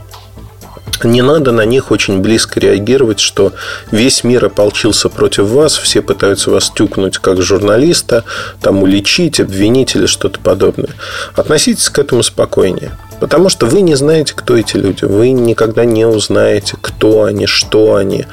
не 1.03 1.21
надо 1.21 1.51
на 1.51 1.65
них 1.65 1.91
очень 1.91 2.21
близко 2.21 2.59
реагировать, 2.59 3.19
что 3.19 3.53
весь 3.91 4.23
мир 4.23 4.45
ополчился 4.45 5.09
против 5.09 5.45
вас, 5.45 5.75
все 5.77 6.01
пытаются 6.01 6.51
вас 6.51 6.71
тюкнуть 6.73 7.17
как 7.17 7.41
журналиста, 7.41 8.23
там 8.61 8.83
уличить, 8.83 9.39
обвинить 9.39 9.95
или 9.95 10.05
что-то 10.05 10.39
подобное. 10.39 10.91
Относитесь 11.35 11.89
к 11.89 11.99
этому 11.99 12.23
спокойнее. 12.23 12.91
Потому 13.19 13.49
что 13.49 13.65
вы 13.65 13.81
не 13.81 13.95
знаете, 13.95 14.33
кто 14.35 14.57
эти 14.57 14.77
люди. 14.77 15.05
Вы 15.05 15.31
никогда 15.31 15.85
не 15.85 16.05
узнаете, 16.05 16.75
кто 16.81 17.23
они, 17.23 17.45
что 17.45 17.95
они. 17.95 18.25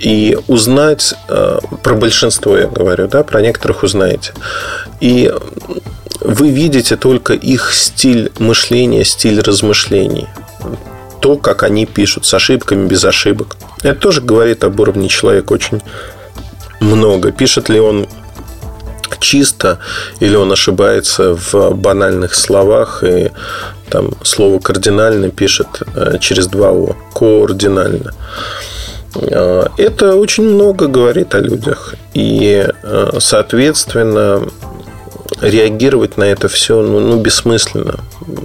И 0.00 0.38
узнать 0.48 1.14
э, 1.28 1.58
про 1.82 1.94
большинство, 1.94 2.56
я 2.56 2.66
говорю, 2.66 3.08
да, 3.08 3.22
про 3.22 3.40
некоторых 3.40 3.82
узнаете. 3.82 4.32
И 5.00 5.32
вы 6.20 6.50
видите 6.50 6.96
только 6.96 7.32
их 7.34 7.72
стиль 7.72 8.30
мышления, 8.38 9.04
стиль 9.04 9.40
размышлений 9.40 10.28
то, 11.24 11.38
как 11.38 11.62
они 11.62 11.86
пишут, 11.86 12.26
с 12.26 12.34
ошибками, 12.34 12.86
без 12.86 13.02
ошибок. 13.02 13.56
Это 13.82 13.98
тоже 13.98 14.20
говорит 14.20 14.62
об 14.62 14.78
уровне 14.78 15.08
человека 15.08 15.54
очень 15.54 15.80
много. 16.80 17.32
Пишет 17.32 17.70
ли 17.70 17.80
он 17.80 18.06
чисто, 19.20 19.78
или 20.20 20.36
он 20.36 20.52
ошибается 20.52 21.34
в 21.34 21.70
банальных 21.70 22.34
словах, 22.34 23.02
и 23.04 23.30
там 23.88 24.10
слово 24.22 24.58
кардинально 24.58 25.30
пишет 25.30 25.68
э, 25.96 26.18
через 26.20 26.46
два 26.46 26.72
О, 26.72 26.94
координально. 27.14 28.12
Э, 29.14 29.68
это 29.78 30.16
очень 30.16 30.44
много 30.44 30.88
говорит 30.88 31.34
о 31.34 31.40
людях. 31.40 31.94
И, 32.12 32.68
э, 32.82 33.12
соответственно, 33.18 34.42
реагировать 35.44 36.16
на 36.16 36.24
это 36.24 36.48
все 36.48 36.80
ну, 36.82 37.00
ну, 37.00 37.20
бессмысленно. 37.20 38.00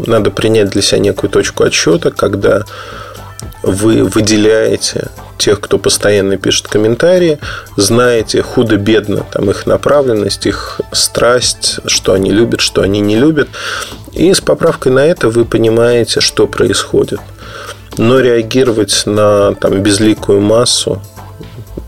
Надо 0.06 0.32
принять 0.32 0.70
для 0.70 0.82
себя 0.82 1.00
некую 1.00 1.30
точку 1.30 1.64
отсчета, 1.64 2.12
когда 2.12 2.66
вы 3.64 4.04
выделяете 4.04 5.10
тех, 5.38 5.62
кто 5.62 5.78
постоянно 5.78 6.38
пишет 6.38 6.68
комментарии, 6.68 7.40
знаете 7.78 8.42
худо-бедно 8.42 9.26
там 9.32 9.50
их 9.50 9.66
направленность, 9.66 10.46
их 10.46 10.82
страсть, 10.92 11.80
что 11.86 12.14
они 12.14 12.32
любят, 12.32 12.60
что 12.60 12.82
они 12.82 13.00
не 13.00 13.16
любят. 13.16 13.48
И 14.12 14.34
с 14.34 14.42
поправкой 14.42 14.92
на 14.92 15.00
это 15.00 15.30
вы 15.30 15.46
понимаете, 15.46 16.20
что 16.20 16.48
происходит. 16.48 17.20
Но 17.98 18.20
реагировать 18.20 19.04
на 19.06 19.56
там, 19.56 19.82
безликую 19.82 20.42
массу 20.42 21.02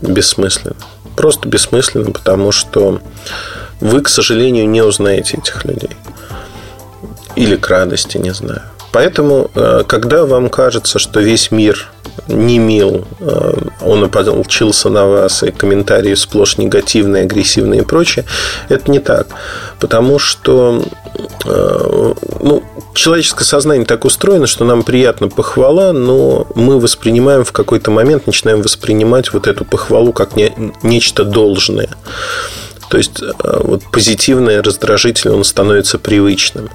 бессмысленно. 0.00 0.76
Просто 1.16 1.48
бессмысленно, 1.48 2.10
потому 2.10 2.52
что 2.52 3.00
вы, 3.82 4.00
к 4.00 4.08
сожалению, 4.08 4.68
не 4.68 4.80
узнаете 4.82 5.38
этих 5.38 5.64
людей. 5.64 5.90
Или 7.34 7.56
к 7.56 7.68
радости, 7.68 8.18
не 8.18 8.32
знаю. 8.32 8.62
Поэтому, 8.92 9.50
э, 9.54 9.82
когда 9.86 10.24
вам 10.24 10.48
кажется, 10.50 10.98
что 10.98 11.20
весь 11.20 11.50
мир 11.50 11.90
не 12.28 12.58
мил, 12.58 13.06
э, 13.20 13.52
он 13.80 14.04
ополчился 14.04 14.90
на 14.90 15.06
вас, 15.06 15.42
и 15.42 15.50
комментарии 15.50 16.14
сплошь 16.14 16.58
негативные, 16.58 17.24
агрессивные 17.24 17.80
и 17.80 17.84
прочее, 17.84 18.26
это 18.68 18.90
не 18.90 18.98
так. 18.98 19.28
Потому 19.80 20.18
что 20.18 20.84
э, 21.46 22.14
ну, 22.40 22.62
человеческое 22.94 23.44
сознание 23.44 23.86
так 23.86 24.04
устроено, 24.04 24.46
что 24.46 24.64
нам 24.64 24.82
приятна 24.82 25.28
похвала, 25.28 25.92
но 25.92 26.46
мы 26.54 26.78
воспринимаем 26.78 27.44
в 27.44 27.52
какой-то 27.52 27.90
момент, 27.90 28.26
начинаем 28.26 28.60
воспринимать 28.60 29.32
вот 29.32 29.46
эту 29.46 29.64
похвалу 29.64 30.12
как 30.12 30.36
не, 30.36 30.52
нечто 30.82 31.24
должное. 31.24 31.88
То 32.92 32.98
есть 32.98 33.22
э, 33.22 33.32
вот 33.42 33.84
позитивный 33.90 34.60
раздражитель, 34.60 35.30
он 35.30 35.44
становится 35.44 35.98
привычным. 35.98 36.68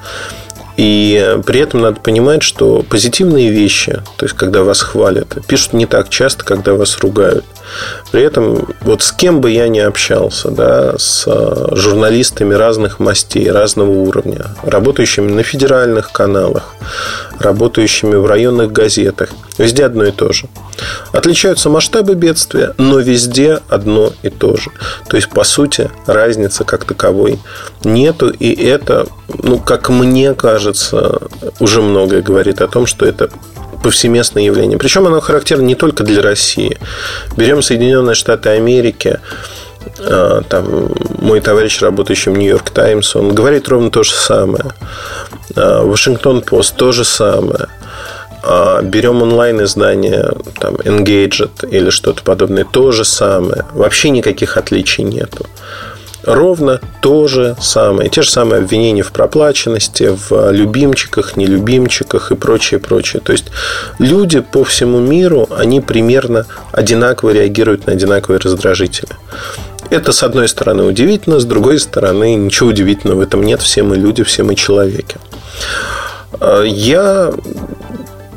И 0.78 1.40
при 1.46 1.60
этом 1.60 1.82
надо 1.82 2.00
понимать, 2.00 2.44
что 2.44 2.86
позитивные 2.88 3.50
вещи, 3.50 4.04
то 4.18 4.26
есть 4.26 4.36
когда 4.36 4.64
вас 4.64 4.82
хвалят, 4.82 5.38
пишут 5.48 5.74
не 5.74 5.88
так 5.88 6.10
часто, 6.10 6.46
когда 6.46 6.76
вас 6.76 7.00
ругают. 7.00 7.44
При 8.12 8.22
этом 8.22 8.68
вот 8.82 9.02
с 9.02 9.12
кем 9.12 9.42
бы 9.42 9.52
я 9.52 9.68
ни 9.68 9.80
общался, 9.80 10.50
да, 10.50 10.98
с 10.98 11.26
э, 11.28 11.76
журналистами 11.76 12.54
разных 12.54 13.00
мастей, 13.00 13.50
разного 13.52 13.90
уровня, 13.90 14.46
работающими 14.64 15.32
на 15.32 15.44
федеральных 15.44 16.12
каналах, 16.12 16.76
работающими 17.40 18.16
в 18.16 18.26
районных 18.26 18.72
газетах, 18.72 19.30
везде 19.58 19.86
одно 19.86 20.06
и 20.06 20.12
то 20.12 20.32
же. 20.32 20.48
Отличаются 21.12 21.70
масштабы 21.70 22.16
бедствия, 22.16 22.74
но 22.78 23.00
везде 23.00 23.60
одно 23.68 24.12
и 24.22 24.30
то 24.30 24.56
же. 24.56 24.72
То 25.10 25.18
есть, 25.18 25.30
по 25.30 25.44
сути, 25.44 25.90
разницы 26.06 26.64
как 26.64 26.86
таковой 26.86 27.40
нету, 27.84 28.30
и 28.30 28.54
это, 28.54 29.08
ну, 29.44 29.60
как 29.60 29.90
мне 29.90 30.34
кажется, 30.34 30.67
уже 31.60 31.82
многое 31.82 32.22
говорит 32.22 32.62
о 32.62 32.68
том, 32.68 32.86
что 32.86 33.06
это 33.06 33.30
повсеместное 33.84 34.44
явление. 34.44 34.78
Причем 34.78 35.08
оно 35.08 35.22
характерно 35.22 35.64
не 35.64 35.76
только 35.76 36.04
для 36.04 36.22
России. 36.22 36.78
Берем 37.36 37.62
Соединенные 37.62 38.16
Штаты 38.16 38.50
Америки, 38.50 39.20
а, 40.00 40.42
там, 40.44 40.92
мой 41.20 41.40
товарищ, 41.42 41.82
работающий 41.82 42.32
в 42.32 42.38
Нью-Йорк 42.38 42.70
Таймс, 42.70 43.16
он 43.16 43.34
говорит 43.34 43.68
ровно 43.68 43.90
то 43.90 44.04
же 44.04 44.12
самое. 44.12 44.66
А, 45.56 45.84
Вашингтон 45.84 46.42
Пост 46.42 46.76
то 46.76 46.92
же 46.92 47.04
самое. 47.06 47.68
А, 48.44 48.82
берем 48.82 49.22
онлайн 49.22 49.64
издание 49.64 50.32
там, 50.60 50.76
Engaged 50.76 51.70
или 51.70 51.90
что-то 51.90 52.24
подобное, 52.24 52.66
то 52.66 52.92
же 52.92 53.06
самое. 53.06 53.66
Вообще 53.74 54.10
никаких 54.10 54.58
отличий 54.58 55.04
нету 55.04 55.46
ровно 56.28 56.82
то 57.02 57.28
же 57.28 57.56
самое. 57.60 58.10
Те 58.10 58.22
же 58.22 58.30
самые 58.30 58.60
обвинения 58.60 59.02
в 59.02 59.12
проплаченности, 59.12 60.16
в 60.30 60.52
любимчиках, 60.52 61.38
нелюбимчиках 61.38 62.32
и 62.32 62.36
прочее, 62.36 62.80
прочее. 62.80 63.22
То 63.24 63.32
есть 63.32 63.46
люди 63.98 64.42
по 64.42 64.64
всему 64.64 65.00
миру, 65.00 65.48
они 65.58 65.82
примерно 65.82 66.46
одинаково 66.72 67.32
реагируют 67.32 67.88
на 67.88 67.94
одинаковые 67.94 68.40
раздражители. 68.40 69.10
Это, 69.90 70.12
с 70.12 70.22
одной 70.22 70.50
стороны, 70.50 70.84
удивительно, 70.84 71.40
с 71.40 71.46
другой 71.46 71.80
стороны, 71.80 72.36
ничего 72.36 72.70
удивительного 72.70 73.20
в 73.20 73.22
этом 73.22 73.42
нет. 73.42 73.62
Все 73.62 73.84
мы 73.84 73.96
люди, 73.96 74.24
все 74.24 74.44
мы 74.44 74.56
человеки. 74.56 75.16
Я 76.66 77.32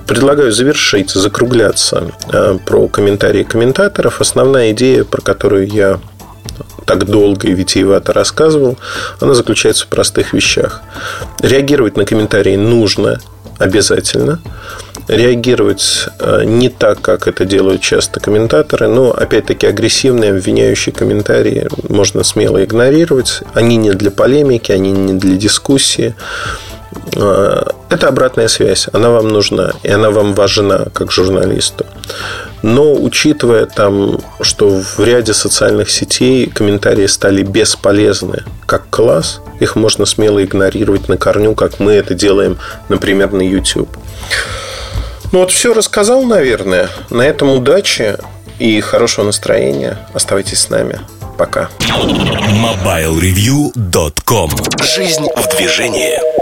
предлагаю 0.07 0.51
завершить, 0.53 1.11
закругляться 1.11 2.12
э, 2.32 2.59
про 2.66 2.88
комментарии 2.88 3.45
комментаторов. 3.45 4.20
Основная 4.20 4.72
идея, 4.72 5.05
про 5.05 5.20
которую 5.20 5.68
я 5.68 6.01
так 6.84 7.06
долго 7.06 7.48
и 7.48 7.54
витиевато 7.54 8.12
рассказывал, 8.12 8.78
она 9.20 9.34
заключается 9.34 9.84
в 9.84 9.88
простых 9.88 10.32
вещах. 10.32 10.82
Реагировать 11.40 11.96
на 11.96 12.04
комментарии 12.04 12.56
нужно 12.56 13.20
обязательно. 13.58 14.40
Реагировать 15.06 16.08
э, 16.18 16.44
не 16.44 16.68
так, 16.68 17.00
как 17.00 17.26
это 17.26 17.44
делают 17.44 17.80
часто 17.82 18.20
комментаторы, 18.20 18.88
но, 18.88 19.11
опять-таки, 19.11 19.66
агрессивные, 19.66 20.30
обвиняющие 20.30 20.94
комментарии 20.94 21.68
можно 21.88 22.22
смело 22.22 22.62
игнорировать. 22.64 23.42
Они 23.54 23.76
не 23.76 23.90
для 23.90 24.11
полемики, 24.11 24.72
они 24.72 24.92
не 24.92 25.14
для 25.14 25.36
дискуссии. 25.36 26.14
Э, 27.16 27.62
это 27.88 28.09
обратная 28.09 28.49
связь. 28.49 28.88
Она 28.93 29.11
вам 29.11 29.28
нужна, 29.28 29.72
и 29.82 29.91
она 29.91 30.11
вам 30.11 30.34
важна 30.34 30.86
как 30.93 31.12
журналисту. 31.12 31.86
Но 32.62 32.95
учитывая 32.95 33.66
там, 33.66 34.20
что 34.41 34.68
в 34.68 35.01
ряде 35.01 35.32
социальных 35.32 35.91
сетей 35.91 36.47
комментарии 36.47 37.07
стали 37.07 37.43
бесполезны 37.43 38.45
как 38.66 38.88
класс, 38.91 39.41
их 39.61 39.76
можно 39.76 40.07
смело 40.07 40.45
игнорировать 40.45 41.09
на 41.09 41.16
корню, 41.16 41.55
как 41.55 41.80
мы 41.80 41.93
это 41.93 42.14
делаем, 42.14 42.59
например, 42.88 43.32
на 43.32 43.43
YouTube. 43.43 43.88
Ну 45.32 45.41
вот 45.41 45.51
все 45.53 45.72
рассказал, 45.72 46.24
наверное. 46.24 46.88
На 47.09 47.22
этом 47.22 47.51
удачи 47.51 48.16
и 48.59 48.80
хорошего 48.80 49.26
настроения. 49.26 49.97
Оставайтесь 50.12 50.59
с 50.61 50.70
нами. 50.70 50.99
Пока. 51.38 51.68
MobileReview.com 51.78 54.51
Жизнь 54.82 55.28
в 55.36 55.57
движении. 55.57 56.39